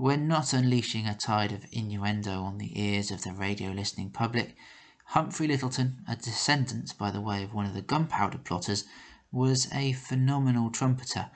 When 0.00 0.26
not 0.26 0.54
unleashing 0.54 1.06
a 1.06 1.14
tide 1.14 1.52
of 1.52 1.66
innuendo 1.70 2.42
on 2.42 2.56
the 2.56 2.72
ears 2.80 3.10
of 3.10 3.22
the 3.22 3.34
radio 3.34 3.70
listening 3.70 4.08
public, 4.08 4.56
Humphrey 5.08 5.46
Lyttelton, 5.46 6.02
a 6.08 6.16
descendant 6.16 6.96
by 6.96 7.10
the 7.10 7.20
way 7.20 7.42
of 7.42 7.52
one 7.52 7.66
of 7.66 7.74
the 7.74 7.82
gunpowder 7.82 8.38
plotters, 8.38 8.84
was 9.30 9.70
a 9.74 9.92
phenomenal 9.92 10.70
trumpeter, 10.70 11.30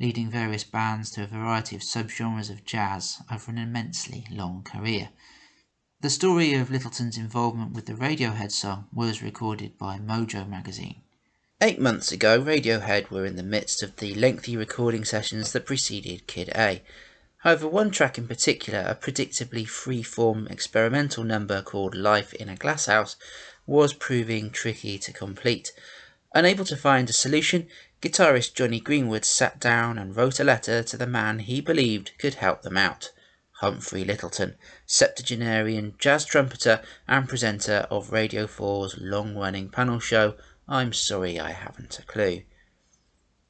leading 0.00 0.28
various 0.32 0.64
bands 0.64 1.12
to 1.12 1.22
a 1.22 1.28
variety 1.28 1.76
of 1.76 1.82
subgenres 1.82 2.50
of 2.50 2.64
jazz 2.64 3.22
over 3.30 3.52
an 3.52 3.58
immensely 3.58 4.26
long 4.32 4.64
career. 4.64 5.10
The 6.00 6.10
story 6.10 6.54
of 6.54 6.70
Lyttelton's 6.70 7.18
involvement 7.18 7.70
with 7.70 7.86
the 7.86 7.94
Radiohead 7.94 8.50
song 8.50 8.88
was 8.92 9.22
recorded 9.22 9.78
by 9.78 10.00
Mojo 10.00 10.44
magazine. 10.44 11.02
Eight 11.60 11.78
months 11.78 12.10
ago, 12.10 12.40
Radiohead 12.40 13.12
were 13.12 13.24
in 13.24 13.36
the 13.36 13.44
midst 13.44 13.80
of 13.80 13.94
the 13.98 14.12
lengthy 14.16 14.56
recording 14.56 15.04
sessions 15.04 15.52
that 15.52 15.66
preceded 15.66 16.26
Kid 16.26 16.48
A. 16.56 16.82
However, 17.42 17.68
one 17.68 17.92
track 17.92 18.18
in 18.18 18.26
particular, 18.26 18.80
a 18.80 18.96
predictably 18.96 19.66
free-form 19.66 20.48
experimental 20.48 21.22
number 21.22 21.62
called 21.62 21.94
Life 21.94 22.34
in 22.34 22.48
a 22.48 22.56
Glass 22.56 22.86
House, 22.86 23.14
was 23.64 23.92
proving 23.92 24.50
tricky 24.50 24.98
to 24.98 25.12
complete. 25.12 25.72
Unable 26.34 26.64
to 26.64 26.76
find 26.76 27.08
a 27.08 27.12
solution, 27.12 27.68
guitarist 28.02 28.54
Jonny 28.54 28.80
Greenwood 28.80 29.24
sat 29.24 29.60
down 29.60 29.98
and 29.98 30.16
wrote 30.16 30.40
a 30.40 30.44
letter 30.44 30.82
to 30.82 30.96
the 30.96 31.06
man 31.06 31.38
he 31.38 31.60
believed 31.60 32.10
could 32.18 32.34
help 32.34 32.62
them 32.62 32.76
out. 32.76 33.12
Humphrey 33.60 34.04
Lyttelton, 34.04 34.56
septuagenarian 34.84 35.94
jazz 35.98 36.24
trumpeter 36.24 36.82
and 37.06 37.28
presenter 37.28 37.86
of 37.88 38.10
Radio 38.10 38.46
4's 38.46 38.98
long-running 38.98 39.68
panel 39.68 40.00
show 40.00 40.34
I'm 40.68 40.92
sorry 40.92 41.38
I 41.38 41.52
haven't 41.52 41.98
a 41.98 42.02
clue. 42.02 42.42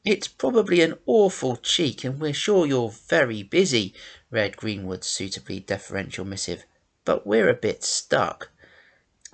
It's 0.04 0.28
probably 0.28 0.80
an 0.80 0.96
awful 1.06 1.56
cheek, 1.56 2.04
and 2.04 2.20
we're 2.20 2.32
sure 2.32 2.66
you're 2.66 2.90
very 3.08 3.42
busy, 3.42 3.94
read 4.30 4.56
Greenwood's 4.56 5.08
suitably 5.08 5.61
deferential 5.61 6.24
missive, 6.24 6.64
but 7.04 7.26
we're 7.26 7.48
a 7.48 7.54
bit 7.54 7.82
stuck. 7.82 8.50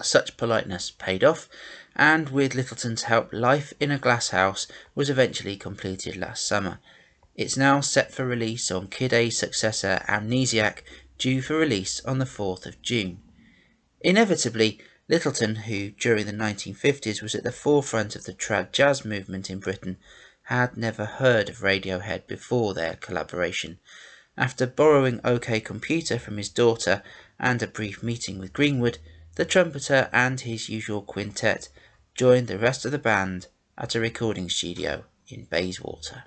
Such 0.00 0.36
politeness 0.36 0.90
paid 0.90 1.22
off, 1.22 1.48
and 1.94 2.30
with 2.30 2.54
Lyttelton's 2.54 3.02
help, 3.02 3.32
Life 3.32 3.74
in 3.78 3.90
a 3.90 3.98
Glass 3.98 4.30
House 4.30 4.66
was 4.94 5.10
eventually 5.10 5.56
completed 5.56 6.16
last 6.16 6.46
summer. 6.46 6.80
It's 7.36 7.56
now 7.56 7.80
set 7.80 8.10
for 8.10 8.24
release 8.24 8.70
on 8.70 8.88
Kid 8.88 9.12
A's 9.12 9.36
successor 9.36 10.02
Amnesiac, 10.08 10.82
due 11.18 11.42
for 11.42 11.56
release 11.56 12.00
on 12.04 12.18
the 12.18 12.24
4th 12.24 12.64
of 12.64 12.80
June. 12.80 13.20
Inevitably, 14.00 14.80
Littleton, 15.08 15.56
who 15.56 15.90
during 15.90 16.24
the 16.24 16.32
1950s 16.32 17.20
was 17.22 17.34
at 17.34 17.44
the 17.44 17.52
forefront 17.52 18.16
of 18.16 18.24
the 18.24 18.32
trad 18.32 18.72
jazz 18.72 19.04
movement 19.04 19.50
in 19.50 19.58
Britain, 19.58 19.98
had 20.44 20.76
never 20.76 21.04
heard 21.04 21.48
of 21.48 21.62
Radiohead 21.62 22.26
before 22.26 22.74
their 22.74 22.96
collaboration. 22.96 23.78
After 24.36 24.66
borrowing 24.66 25.20
OK 25.24 25.60
Computer 25.60 26.18
from 26.18 26.36
his 26.36 26.48
daughter 26.48 27.02
and 27.38 27.62
a 27.62 27.66
brief 27.66 28.02
meeting 28.02 28.38
with 28.38 28.52
Greenwood, 28.52 28.98
the 29.36 29.44
trumpeter 29.44 30.10
and 30.12 30.40
his 30.40 30.68
usual 30.68 31.02
quintet 31.02 31.68
joined 32.14 32.46
the 32.46 32.58
rest 32.58 32.84
of 32.84 32.92
the 32.92 32.98
band 32.98 33.46
at 33.78 33.94
a 33.94 34.00
recording 34.00 34.48
studio 34.50 35.04
in 35.28 35.44
Bayswater. 35.44 36.24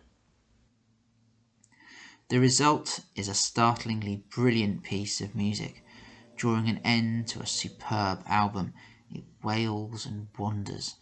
The 2.30 2.40
result 2.40 3.02
is 3.16 3.30
a 3.30 3.34
startlingly 3.34 4.24
brilliant 4.30 4.84
piece 4.84 5.22
of 5.22 5.36
music, 5.36 5.84
drawing 6.36 6.68
an 6.68 6.80
end 6.84 7.28
to 7.30 7.40
a 7.40 7.46
superb 7.46 8.24
album. 8.28 8.74
It 9.10 9.24
wails 9.42 10.06
and 10.06 10.28
wanders. 10.38 10.96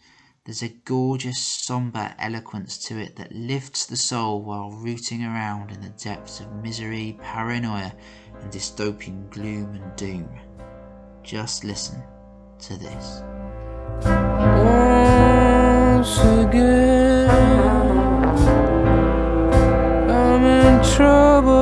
There's 0.46 0.62
a 0.62 0.68
gorgeous, 0.84 1.42
sombre 1.42 2.14
eloquence 2.20 2.78
to 2.86 2.96
it 3.00 3.16
that 3.16 3.32
lifts 3.32 3.84
the 3.84 3.96
soul 3.96 4.42
while 4.42 4.70
rooting 4.70 5.24
around 5.24 5.72
in 5.72 5.80
the 5.80 5.88
depths 5.88 6.38
of 6.38 6.62
misery, 6.62 7.18
paranoia, 7.20 7.92
and 8.40 8.52
dystopian 8.52 9.28
gloom 9.28 9.74
and 9.74 9.96
doom. 9.96 10.28
Just 11.24 11.64
listen 11.64 12.00
to 12.60 12.76
this. 12.76 13.22
Once 16.04 16.20
again, 16.20 17.28
I'm 20.08 20.44
in 20.44 20.84
trouble 20.94 21.55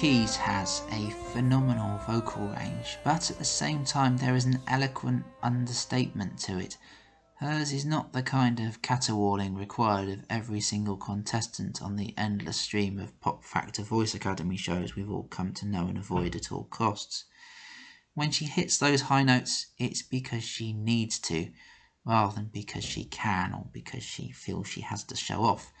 Keys 0.00 0.36
has 0.36 0.82
a 0.92 1.10
phenomenal 1.32 1.98
vocal 2.06 2.46
range, 2.46 2.98
but 3.02 3.32
at 3.32 3.38
the 3.40 3.44
same 3.44 3.84
time, 3.84 4.16
there 4.16 4.36
is 4.36 4.44
an 4.44 4.62
eloquent 4.68 5.24
understatement 5.42 6.38
to 6.38 6.56
it. 6.56 6.78
Hers 7.38 7.72
is 7.72 7.84
not 7.84 8.12
the 8.12 8.22
kind 8.22 8.60
of 8.60 8.80
caterwauling 8.80 9.56
required 9.56 10.08
of 10.08 10.24
every 10.30 10.60
single 10.60 10.96
contestant 10.96 11.82
on 11.82 11.96
the 11.96 12.14
endless 12.16 12.58
stream 12.58 13.00
of 13.00 13.20
Pop 13.20 13.42
Factor 13.42 13.82
Voice 13.82 14.14
Academy 14.14 14.56
shows 14.56 14.94
we've 14.94 15.10
all 15.10 15.24
come 15.24 15.52
to 15.54 15.66
know 15.66 15.88
and 15.88 15.98
avoid 15.98 16.36
at 16.36 16.52
all 16.52 16.66
costs. 16.66 17.24
When 18.14 18.30
she 18.30 18.44
hits 18.44 18.78
those 18.78 19.00
high 19.00 19.24
notes, 19.24 19.66
it's 19.78 20.02
because 20.02 20.44
she 20.44 20.72
needs 20.72 21.18
to, 21.22 21.50
rather 22.04 22.36
than 22.36 22.50
because 22.52 22.84
she 22.84 23.04
can 23.04 23.52
or 23.52 23.66
because 23.72 24.04
she 24.04 24.30
feels 24.30 24.68
she 24.68 24.82
has 24.82 25.02
to 25.02 25.16
show 25.16 25.42
off. 25.42 25.72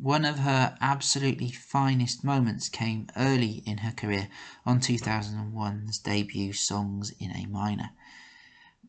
One 0.00 0.24
of 0.24 0.38
her 0.38 0.78
absolutely 0.80 1.50
finest 1.50 2.22
moments 2.22 2.68
came 2.68 3.08
early 3.16 3.64
in 3.66 3.78
her 3.78 3.90
career 3.90 4.28
on 4.64 4.78
2001's 4.78 5.98
debut 5.98 6.52
Songs 6.52 7.10
in 7.18 7.32
A 7.32 7.46
Minor. 7.46 7.90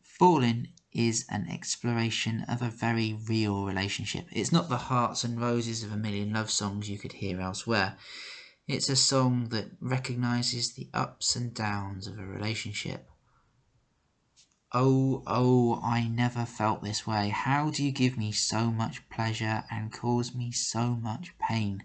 Falling 0.04 0.68
is 0.92 1.26
an 1.28 1.48
exploration 1.48 2.42
of 2.42 2.62
a 2.62 2.70
very 2.70 3.12
real 3.12 3.64
relationship. 3.64 4.28
It's 4.30 4.52
not 4.52 4.68
the 4.68 4.76
hearts 4.76 5.24
and 5.24 5.40
roses 5.40 5.82
of 5.82 5.90
a 5.90 5.96
million 5.96 6.32
love 6.32 6.48
songs 6.48 6.88
you 6.88 6.96
could 6.96 7.14
hear 7.14 7.40
elsewhere. 7.40 7.96
It's 8.68 8.88
a 8.88 8.94
song 8.94 9.48
that 9.48 9.72
recognizes 9.80 10.74
the 10.74 10.88
ups 10.94 11.34
and 11.34 11.52
downs 11.52 12.06
of 12.06 12.20
a 12.20 12.24
relationship. 12.24 13.10
Oh, 14.72 15.24
oh, 15.26 15.80
I 15.82 16.06
never 16.06 16.44
felt 16.44 16.80
this 16.80 17.04
way. 17.04 17.30
How 17.30 17.70
do 17.70 17.82
you 17.82 17.90
give 17.90 18.16
me 18.16 18.30
so 18.30 18.70
much 18.70 19.08
pleasure 19.08 19.64
and 19.68 19.92
cause 19.92 20.32
me 20.32 20.52
so 20.52 20.94
much 20.94 21.36
pain? 21.38 21.82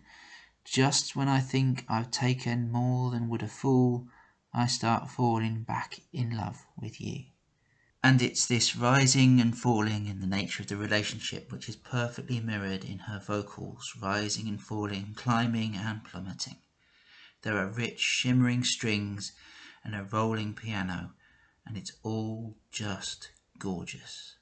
Just 0.64 1.16
when 1.16 1.28
I 1.28 1.40
think 1.40 1.84
I've 1.90 2.12
taken 2.12 2.72
more 2.72 3.10
than 3.10 3.28
would 3.30 3.42
a 3.42 3.48
fool, 3.48 4.08
I 4.54 4.68
start 4.68 5.10
falling 5.10 5.64
back 5.64 6.00
in 6.14 6.38
love 6.38 6.64
with 6.78 7.02
you. 7.02 7.24
And 8.04 8.22
it's 8.22 8.46
this 8.46 8.76
rising 8.76 9.42
and 9.42 9.58
falling 9.58 10.06
in 10.06 10.20
the 10.20 10.28
nature 10.28 10.62
of 10.62 10.70
the 10.70 10.78
relationship 10.78 11.52
which 11.52 11.68
is 11.68 11.76
perfectly 11.76 12.40
mirrored 12.40 12.84
in 12.84 13.00
her 13.00 13.20
vocals, 13.20 13.96
rising 14.00 14.48
and 14.48 14.62
falling, 14.62 15.16
climbing 15.16 15.76
and 15.76 16.04
plummeting. 16.04 16.58
There 17.42 17.58
are 17.58 17.68
rich, 17.68 18.00
shimmering 18.00 18.64
strings 18.64 19.32
and 19.84 19.96
a 19.96 20.04
rolling 20.04 20.54
piano, 20.54 21.14
and 21.68 21.78
it's 21.78 21.94
all 22.04 22.56
just 22.72 23.32
gorgeous. 23.60 24.35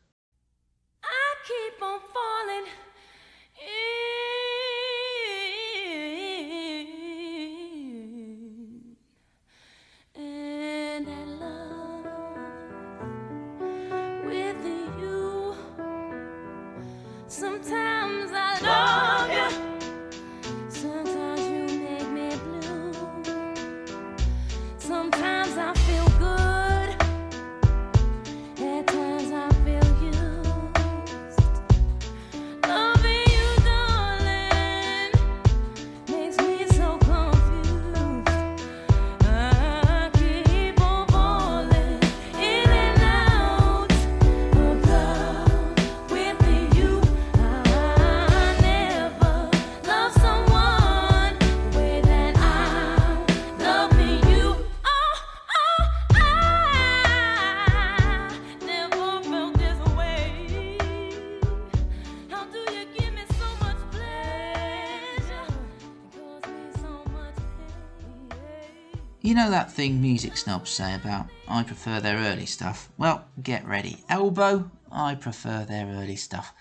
That 69.54 69.72
thing 69.72 70.02
music 70.02 70.36
snobs 70.36 70.72
say 70.72 70.96
about, 70.96 71.28
I 71.48 71.62
prefer 71.62 72.00
their 72.00 72.18
early 72.18 72.48
stuff? 72.48 72.90
Well, 72.98 73.24
get 73.44 73.64
ready. 73.68 74.04
Elbow, 74.10 74.72
I 74.92 75.14
prefer 75.14 75.64
their 75.64 75.86
early 75.86 76.16
stuff. 76.16 76.56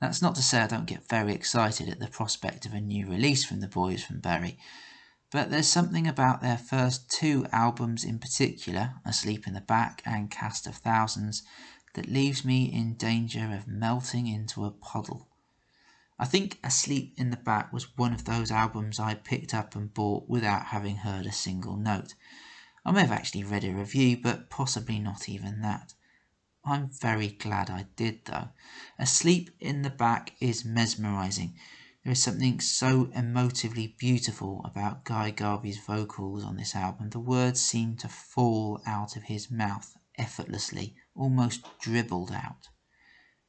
That's 0.00 0.22
not 0.22 0.36
to 0.36 0.42
say 0.42 0.60
I 0.60 0.68
don't 0.68 0.86
get 0.86 1.08
very 1.08 1.32
excited 1.32 1.88
at 1.88 1.98
the 1.98 2.06
prospect 2.06 2.64
of 2.64 2.74
a 2.74 2.80
new 2.80 3.08
release 3.08 3.44
from 3.44 3.58
the 3.58 3.66
boys 3.66 4.04
from 4.04 4.20
Bury, 4.20 4.56
but 5.32 5.50
there's 5.50 5.66
something 5.66 6.06
about 6.06 6.40
their 6.40 6.58
first 6.58 7.10
two 7.10 7.44
albums 7.50 8.04
in 8.04 8.20
particular, 8.20 8.92
Asleep 9.04 9.48
in 9.48 9.54
the 9.54 9.60
Back 9.60 10.00
and 10.06 10.30
Cast 10.30 10.68
of 10.68 10.76
Thousands, 10.76 11.42
that 11.94 12.08
leaves 12.08 12.44
me 12.44 12.72
in 12.72 12.94
danger 12.94 13.52
of 13.52 13.66
melting 13.66 14.28
into 14.28 14.64
a 14.64 14.70
puddle. 14.70 15.26
I 16.18 16.24
think 16.24 16.58
Asleep 16.64 17.14
in 17.16 17.30
the 17.30 17.36
Back 17.36 17.72
was 17.72 17.96
one 17.96 18.12
of 18.12 18.24
those 18.24 18.50
albums 18.50 18.98
I 18.98 19.14
picked 19.14 19.54
up 19.54 19.76
and 19.76 19.94
bought 19.94 20.28
without 20.28 20.66
having 20.66 20.96
heard 20.96 21.26
a 21.26 21.32
single 21.32 21.76
note. 21.76 22.14
I 22.84 22.90
may 22.90 23.02
have 23.02 23.12
actually 23.12 23.44
read 23.44 23.64
a 23.64 23.72
review, 23.72 24.16
but 24.16 24.50
possibly 24.50 24.98
not 24.98 25.28
even 25.28 25.60
that. 25.60 25.94
I'm 26.64 26.90
very 26.90 27.28
glad 27.28 27.70
I 27.70 27.86
did, 27.94 28.24
though. 28.24 28.48
Asleep 28.98 29.50
in 29.60 29.82
the 29.82 29.90
Back 29.90 30.32
is 30.40 30.64
mesmerising. 30.64 31.54
There 32.02 32.12
is 32.12 32.22
something 32.22 32.60
so 32.60 33.06
emotively 33.06 33.96
beautiful 33.96 34.62
about 34.64 35.04
Guy 35.04 35.30
Garvey's 35.30 35.78
vocals 35.78 36.44
on 36.44 36.56
this 36.56 36.74
album. 36.74 37.10
The 37.10 37.20
words 37.20 37.60
seem 37.60 37.96
to 37.98 38.08
fall 38.08 38.82
out 38.86 39.16
of 39.16 39.24
his 39.24 39.50
mouth 39.50 39.96
effortlessly, 40.16 40.96
almost 41.14 41.64
dribbled 41.78 42.32
out. 42.32 42.68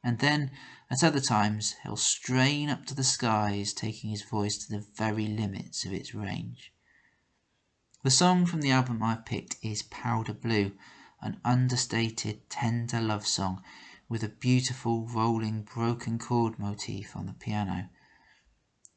And 0.03 0.19
then, 0.19 0.51
at 0.91 1.03
other 1.03 1.19
times, 1.19 1.75
he'll 1.83 1.95
strain 1.95 2.69
up 2.69 2.85
to 2.85 2.95
the 2.95 3.03
skies, 3.03 3.73
taking 3.73 4.09
his 4.09 4.23
voice 4.23 4.57
to 4.57 4.69
the 4.69 4.85
very 4.95 5.27
limits 5.27 5.85
of 5.85 5.93
its 5.93 6.15
range. 6.15 6.73
The 8.03 8.09
song 8.09 8.45
from 8.45 8.61
the 8.61 8.71
album 8.71 9.03
I've 9.03 9.25
picked 9.25 9.57
is 9.61 9.83
Powder 9.83 10.33
Blue, 10.33 10.71
an 11.21 11.39
understated, 11.43 12.49
tender 12.49 13.01
love 13.01 13.27
song 13.27 13.61
with 14.07 14.23
a 14.23 14.29
beautiful, 14.29 15.05
rolling, 15.05 15.61
broken 15.61 16.17
chord 16.17 16.57
motif 16.57 17.15
on 17.15 17.27
the 17.27 17.33
piano. 17.33 17.89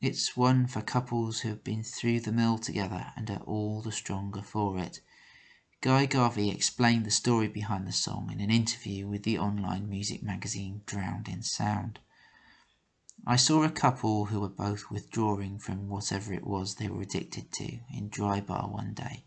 It's 0.00 0.36
one 0.36 0.66
for 0.66 0.80
couples 0.80 1.40
who 1.40 1.50
have 1.50 1.62
been 1.62 1.82
through 1.82 2.20
the 2.20 2.32
mill 2.32 2.58
together 2.58 3.12
and 3.16 3.30
are 3.30 3.42
all 3.42 3.82
the 3.82 3.92
stronger 3.92 4.42
for 4.42 4.78
it. 4.78 5.00
Guy 5.82 6.06
Garvey 6.06 6.48
explained 6.48 7.04
the 7.04 7.10
story 7.10 7.48
behind 7.48 7.88
the 7.88 7.92
song 7.92 8.30
in 8.32 8.38
an 8.38 8.52
interview 8.52 9.08
with 9.08 9.24
the 9.24 9.36
online 9.36 9.90
music 9.90 10.22
magazine 10.22 10.82
Drowned 10.86 11.26
in 11.26 11.42
Sound. 11.42 11.98
I 13.26 13.34
saw 13.34 13.64
a 13.64 13.68
couple 13.68 14.26
who 14.26 14.38
were 14.38 14.48
both 14.48 14.92
withdrawing 14.92 15.58
from 15.58 15.88
whatever 15.88 16.32
it 16.32 16.46
was 16.46 16.76
they 16.76 16.86
were 16.86 17.02
addicted 17.02 17.50
to 17.54 17.80
in 17.92 18.10
Drybar 18.10 18.70
one 18.70 18.94
day. 18.94 19.24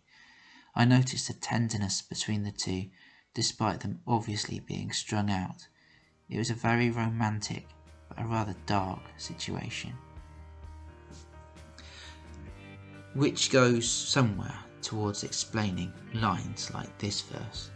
I 0.73 0.85
noticed 0.85 1.29
a 1.29 1.37
tenderness 1.37 2.01
between 2.01 2.43
the 2.43 2.53
two, 2.53 2.89
despite 3.33 3.81
them 3.81 3.99
obviously 4.07 4.61
being 4.61 4.93
strung 4.93 5.29
out. 5.29 5.67
It 6.29 6.37
was 6.37 6.51
a 6.51 6.55
very 6.55 6.89
romantic, 6.89 7.67
but 8.07 8.21
a 8.21 8.25
rather 8.25 8.55
dark 8.65 9.01
situation. 9.17 9.91
Which 13.13 13.51
goes 13.51 13.91
somewhere 13.91 14.64
towards 14.86 15.23
explaining 15.23 15.91
lines 16.13 16.71
like 16.73 16.95
this 16.99 17.21
verse. 17.21 17.71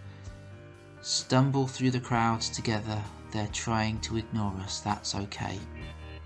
Stumble 1.02 1.68
through 1.68 1.92
the 1.92 2.00
crowds 2.00 2.50
together, 2.50 3.02
they're 3.32 3.50
trying 3.52 4.00
to 4.02 4.18
ignore 4.18 4.54
us, 4.62 4.80
that's 4.80 5.16
okay. 5.16 5.58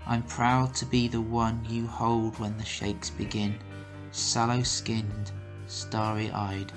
I'm 0.06 0.22
proud 0.24 0.74
to 0.74 0.84
be 0.84 1.08
the 1.08 1.22
one 1.22 1.64
you 1.66 1.86
hold 1.86 2.38
when 2.38 2.56
the 2.58 2.64
shakes 2.64 3.08
begin, 3.08 3.58
sallow 4.10 4.62
skinned, 4.62 5.32
starry 5.66 6.30
eyed, 6.30 6.70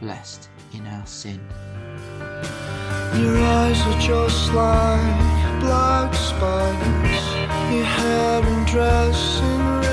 blessed 0.00 0.48
in 0.72 0.84
our 0.88 1.06
sin. 1.06 1.40
Your 3.14 3.38
eyes 3.38 3.80
are 3.82 4.00
just 4.00 4.52
like 4.52 5.60
black 5.60 6.12
spiders, 6.12 7.72
your 7.72 7.84
hair 7.84 8.42
and 8.42 8.66
dress 8.66 9.40
in 9.40 9.83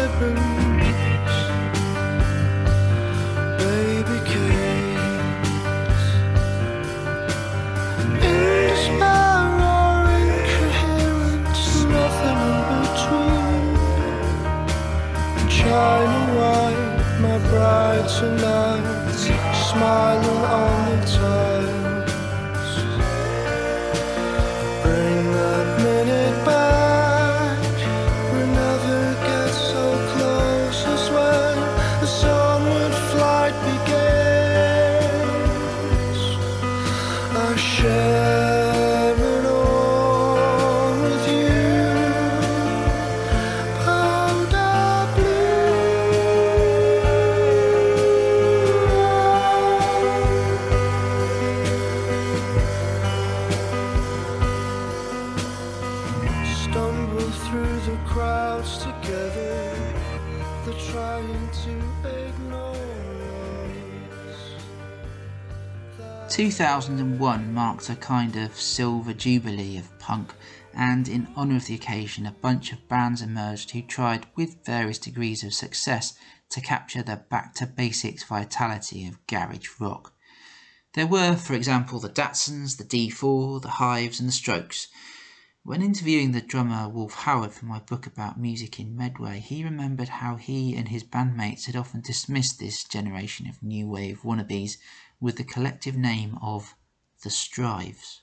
2001 66.41 67.53
marked 67.53 67.87
a 67.87 67.95
kind 67.95 68.35
of 68.35 68.59
silver 68.59 69.13
jubilee 69.13 69.77
of 69.77 69.99
punk, 69.99 70.33
and 70.73 71.07
in 71.07 71.27
honour 71.37 71.57
of 71.57 71.67
the 71.67 71.75
occasion, 71.75 72.25
a 72.25 72.31
bunch 72.31 72.73
of 72.73 72.87
bands 72.87 73.21
emerged 73.21 73.69
who 73.69 73.81
tried, 73.83 74.25
with 74.35 74.65
various 74.65 74.97
degrees 74.97 75.43
of 75.43 75.53
success, 75.53 76.15
to 76.49 76.59
capture 76.59 77.03
the 77.03 77.17
back 77.29 77.53
to 77.53 77.67
basics 77.67 78.23
vitality 78.23 79.05
of 79.05 79.23
garage 79.27 79.69
rock. 79.79 80.15
There 80.93 81.05
were, 81.05 81.35
for 81.35 81.53
example, 81.53 81.99
the 81.99 82.09
Datsuns, 82.09 82.77
the 82.77 82.85
D4, 82.85 83.61
the 83.61 83.69
Hives, 83.69 84.19
and 84.19 84.27
the 84.27 84.33
Strokes. 84.33 84.87
When 85.63 85.83
interviewing 85.83 86.31
the 86.31 86.41
drummer 86.41 86.89
Wolf 86.89 87.13
Howard 87.13 87.53
for 87.53 87.67
my 87.67 87.77
book 87.77 88.07
about 88.07 88.39
music 88.39 88.79
in 88.79 88.95
Medway, 88.95 89.39
he 89.39 89.63
remembered 89.63 90.09
how 90.09 90.37
he 90.37 90.75
and 90.75 90.87
his 90.87 91.03
bandmates 91.03 91.65
had 91.65 91.75
often 91.75 92.01
dismissed 92.01 92.57
this 92.57 92.83
generation 92.83 93.47
of 93.47 93.61
new 93.61 93.87
wave 93.87 94.23
wannabes 94.23 94.77
with 95.19 95.37
the 95.37 95.43
collective 95.43 95.95
name 95.95 96.39
of 96.41 96.73
the 97.21 97.29
Strives. 97.29 98.21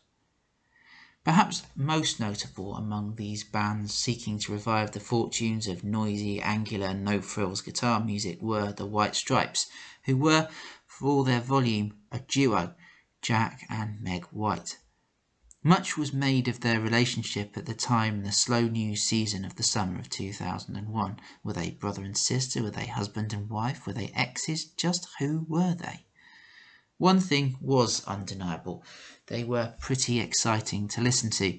Perhaps 1.23 1.63
most 1.77 2.19
notable 2.19 2.75
among 2.75 3.15
these 3.15 3.45
bands 3.45 3.95
seeking 3.95 4.41
to 4.41 4.53
revive 4.53 4.91
the 4.91 4.99
fortunes 4.99 5.69
of 5.69 5.85
noisy, 5.85 6.43
angular, 6.43 6.93
no 6.93 7.23
frills 7.23 7.61
guitar 7.61 8.01
music 8.01 8.43
were 8.43 8.73
the 8.73 8.85
White 8.85 9.15
Stripes, 9.15 9.69
who 10.07 10.17
were, 10.17 10.51
for 10.89 11.07
all 11.07 11.23
their 11.23 11.41
volume, 11.41 11.99
a 12.11 12.19
duo, 12.19 12.75
Jack 13.23 13.65
and 13.71 14.01
Meg 14.01 14.25
White. 14.33 14.79
Much 15.69 15.99
was 15.99 16.15
made 16.15 16.49
of 16.49 16.61
their 16.61 16.81
relationship 16.81 17.55
at 17.59 17.67
the 17.67 17.75
time 17.75 18.15
in 18.15 18.23
the 18.23 18.33
slow 18.33 18.63
news 18.63 19.03
season 19.03 19.45
of 19.45 19.57
the 19.57 19.63
summer 19.63 19.99
of 19.99 20.09
2001. 20.09 21.21
Were 21.45 21.53
they 21.53 21.73
brother 21.73 22.03
and 22.03 22.17
sister? 22.17 22.63
Were 22.63 22.71
they 22.71 22.87
husband 22.87 23.35
and 23.35 23.51
wife? 23.51 23.87
Were 23.87 23.93
they 23.93 24.11
exes? 24.15 24.65
Just 24.65 25.07
who 25.19 25.45
were 25.47 25.75
they? 25.75 26.07
One 26.97 27.21
thing 27.21 27.59
was 27.61 28.03
undeniable. 28.07 28.83
They 29.27 29.45
were 29.45 29.75
pretty 29.79 30.21
exciting 30.21 30.89
to 30.89 31.03
listen 31.03 31.29
to. 31.33 31.59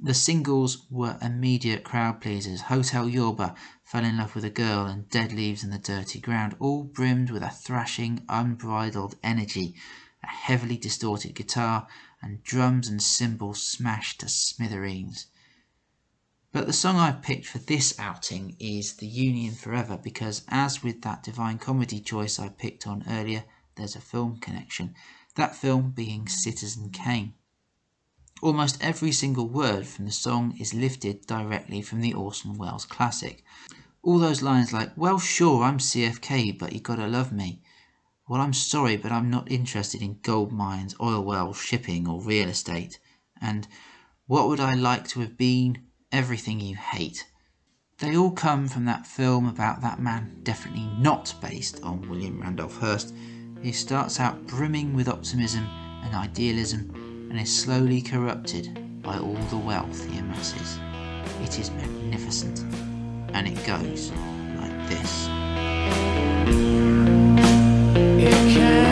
The 0.00 0.14
singles 0.14 0.88
were 0.90 1.16
immediate 1.22 1.84
crowd 1.84 2.20
pleasers. 2.20 2.62
Hotel 2.62 3.08
Yorba, 3.08 3.54
Fell 3.84 4.04
in 4.04 4.16
Love 4.16 4.34
with 4.34 4.46
a 4.46 4.50
Girl, 4.50 4.86
and 4.86 5.08
Dead 5.10 5.30
Leaves 5.30 5.62
in 5.62 5.70
the 5.70 5.78
Dirty 5.78 6.18
Ground, 6.18 6.56
all 6.58 6.82
brimmed 6.82 7.30
with 7.30 7.44
a 7.44 7.50
thrashing, 7.50 8.24
unbridled 8.28 9.14
energy, 9.22 9.76
a 10.24 10.26
heavily 10.26 10.76
distorted 10.76 11.36
guitar, 11.36 11.86
and 12.20 12.42
drums 12.42 12.88
and 12.88 13.02
cymbals 13.02 13.62
smashed 13.62 14.20
to 14.20 14.28
smithereens. 14.28 15.26
But 16.50 16.66
the 16.66 16.72
song 16.72 16.96
I've 16.96 17.22
picked 17.22 17.46
for 17.46 17.58
this 17.58 17.98
outing 17.98 18.56
is 18.58 18.94
The 18.94 19.06
Union 19.06 19.54
Forever 19.54 19.96
because, 19.96 20.42
as 20.48 20.82
with 20.82 21.02
that 21.02 21.22
Divine 21.22 21.58
Comedy 21.58 22.00
choice 22.00 22.38
I 22.38 22.48
picked 22.48 22.86
on 22.86 23.04
earlier, 23.08 23.44
there's 23.76 23.94
a 23.94 24.00
film 24.00 24.38
connection. 24.38 24.94
That 25.34 25.54
film 25.54 25.90
being 25.90 26.26
Citizen 26.26 26.90
Kane. 26.90 27.34
Almost 28.40 28.82
every 28.82 29.12
single 29.12 29.48
word 29.48 29.86
from 29.86 30.06
the 30.06 30.12
song 30.12 30.56
is 30.58 30.72
lifted 30.72 31.26
directly 31.26 31.82
from 31.82 32.00
the 32.00 32.14
Orson 32.14 32.54
Welles 32.56 32.84
classic. 32.84 33.44
All 34.02 34.18
those 34.18 34.42
lines 34.42 34.72
like, 34.72 34.96
Well, 34.96 35.18
sure, 35.18 35.62
I'm 35.62 35.78
CFK, 35.78 36.58
but 36.58 36.72
you 36.72 36.80
gotta 36.80 37.06
love 37.06 37.30
me, 37.30 37.62
Well, 38.28 38.42
I'm 38.42 38.52
sorry, 38.52 38.98
but 38.98 39.10
I'm 39.10 39.30
not 39.30 39.50
interested 39.50 40.02
in 40.02 40.18
gold 40.22 40.52
mines, 40.52 40.94
oil 41.00 41.24
wells, 41.24 41.58
shipping, 41.58 42.06
or 42.06 42.20
real 42.20 42.50
estate. 42.50 42.98
And 43.40 43.66
what 44.26 44.48
would 44.48 44.60
I 44.60 44.74
like 44.74 45.08
to 45.08 45.20
have 45.20 45.38
been? 45.38 45.78
Everything 46.12 46.60
you 46.60 46.76
hate. 46.76 47.26
They 47.98 48.16
all 48.16 48.30
come 48.30 48.68
from 48.68 48.84
that 48.84 49.06
film 49.06 49.48
about 49.48 49.80
that 49.80 50.00
man, 50.00 50.40
definitely 50.42 50.88
not 50.98 51.34
based 51.40 51.82
on 51.82 52.08
William 52.08 52.40
Randolph 52.40 52.78
Hearst, 52.78 53.14
who 53.62 53.72
starts 53.72 54.20
out 54.20 54.46
brimming 54.46 54.94
with 54.94 55.08
optimism 55.08 55.66
and 56.04 56.14
idealism 56.14 57.28
and 57.30 57.40
is 57.40 57.54
slowly 57.54 58.02
corrupted 58.02 59.02
by 59.02 59.18
all 59.18 59.34
the 59.50 59.56
wealth 59.56 60.06
he 60.10 60.18
amasses. 60.18 60.78
It 61.42 61.58
is 61.58 61.70
magnificent, 61.70 62.60
and 63.34 63.48
it 63.48 63.66
goes 63.66 64.12
like 64.56 64.88
this. 64.88 66.87
Sure, 68.28 68.87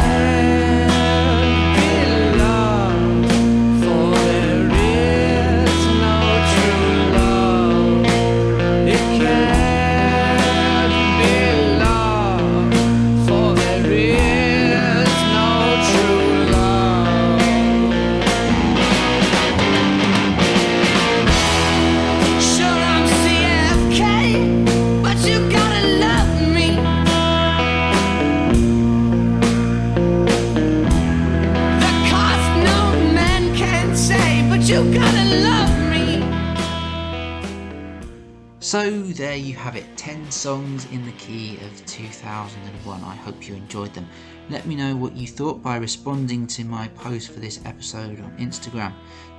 2001. 42.06 43.02
I 43.02 43.16
hope 43.16 43.48
you 43.48 43.54
enjoyed 43.54 43.92
them. 43.92 44.08
Let 44.48 44.66
me 44.66 44.76
know 44.76 44.94
what 44.96 45.16
you 45.16 45.26
thought 45.26 45.62
by 45.62 45.76
responding 45.76 46.46
to 46.48 46.64
my 46.64 46.88
post 46.88 47.32
for 47.32 47.40
this 47.40 47.60
episode 47.64 48.20
on 48.20 48.36
Instagram. 48.38 48.92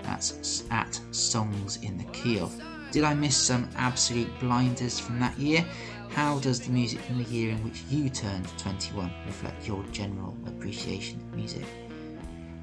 That's 0.04 0.66
at 0.70 1.00
Songs 1.12 1.78
in 1.82 1.98
the 1.98 2.04
Key 2.06 2.40
of. 2.40 2.62
Did 2.92 3.04
I 3.04 3.14
miss 3.14 3.36
some 3.36 3.70
absolute 3.76 4.30
blinders 4.40 5.00
from 5.00 5.20
that 5.20 5.38
year? 5.38 5.66
How 6.10 6.40
does 6.40 6.60
the 6.60 6.72
music 6.72 7.00
from 7.02 7.24
the 7.24 7.30
year 7.30 7.52
in 7.52 7.64
which 7.64 7.84
you 7.90 8.10
turned 8.10 8.48
21 8.58 9.12
reflect 9.26 9.68
your 9.68 9.84
general 9.92 10.36
appreciation 10.46 11.20
of 11.20 11.36
music? 11.36 11.66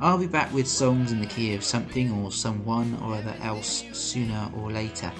I'll 0.00 0.18
be 0.18 0.26
back 0.26 0.52
with 0.52 0.66
songs 0.66 1.12
in 1.12 1.20
the 1.20 1.26
key 1.26 1.54
of 1.54 1.64
something 1.64 2.10
or 2.12 2.32
someone 2.32 2.98
or 3.02 3.14
other 3.14 3.36
else 3.42 3.84
sooner 3.92 4.50
or 4.56 4.70
later. 4.70 5.12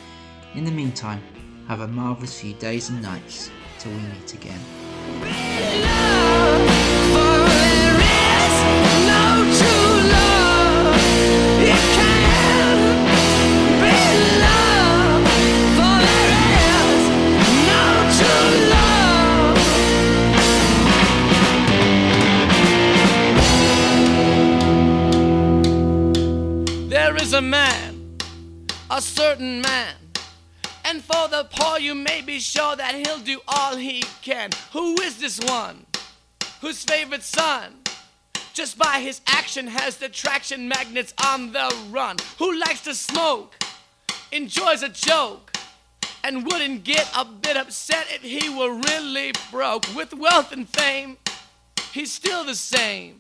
In 0.55 0.65
the 0.65 0.71
meantime, 0.71 1.23
have 1.69 1.81
a 1.81 1.89
marvellous 1.89 2.41
few 2.41 2.55
days 2.55 2.91
and 2.91 3.01
nights 3.01 3.51
we 3.91 3.97
meet 3.97 4.35
again. 4.35 4.61
There 5.21 5.29
is 5.61 5.85
love. 5.85 6.35
There 26.89 27.17
is 27.17 27.33
a 27.35 27.43
man, 27.43 28.17
a 28.91 29.03
certain 29.03 29.61
man. 29.61 30.04
For 31.07 31.29
the 31.29 31.47
poor, 31.51 31.79
you 31.79 31.95
may 31.95 32.23
be 32.23 32.41
sure 32.41 32.77
that 32.77 32.95
he'll 32.95 33.19
do 33.19 33.41
all 33.47 33.77
he 33.77 34.03
can. 34.23 34.51
Who 34.73 34.99
is 35.03 35.19
this 35.19 35.39
one? 35.41 35.85
Whose 36.63 36.83
favorite 36.83 37.23
son? 37.23 37.83
Just 38.55 38.79
by 38.79 39.01
his 39.01 39.21
action 39.27 39.67
has 39.67 39.99
the 39.99 40.09
traction 40.09 40.67
magnets 40.67 41.13
on 41.23 41.53
the 41.53 41.77
run. 41.91 42.17
Who 42.39 42.59
likes 42.59 42.81
to 42.85 42.95
smoke? 42.95 43.55
Enjoys 44.33 44.83
a 44.83 44.89
joke. 44.89 45.53
And 46.23 46.47
wouldn't 46.47 46.85
get 46.85 47.07
a 47.15 47.27
bit 47.27 47.59
upset 47.59 48.07
if 48.09 48.23
he 48.23 48.49
were 48.49 48.73
really 48.73 49.33
broke. 49.51 49.85
With 49.95 50.15
wealth 50.15 50.53
and 50.53 50.67
fame, 50.67 51.19
he's 51.93 52.13
still 52.13 52.45
the 52.45 52.55
same. 52.55 53.19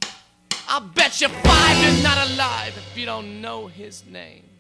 I'll 0.68 0.80
bet 0.80 1.20
you 1.20 1.28
five 1.28 1.76
you're 1.84 2.02
not 2.02 2.30
alive 2.30 2.74
if 2.78 2.96
you 2.96 3.04
don't 3.04 3.42
know 3.42 3.66
his 3.66 4.06
name. 4.06 4.53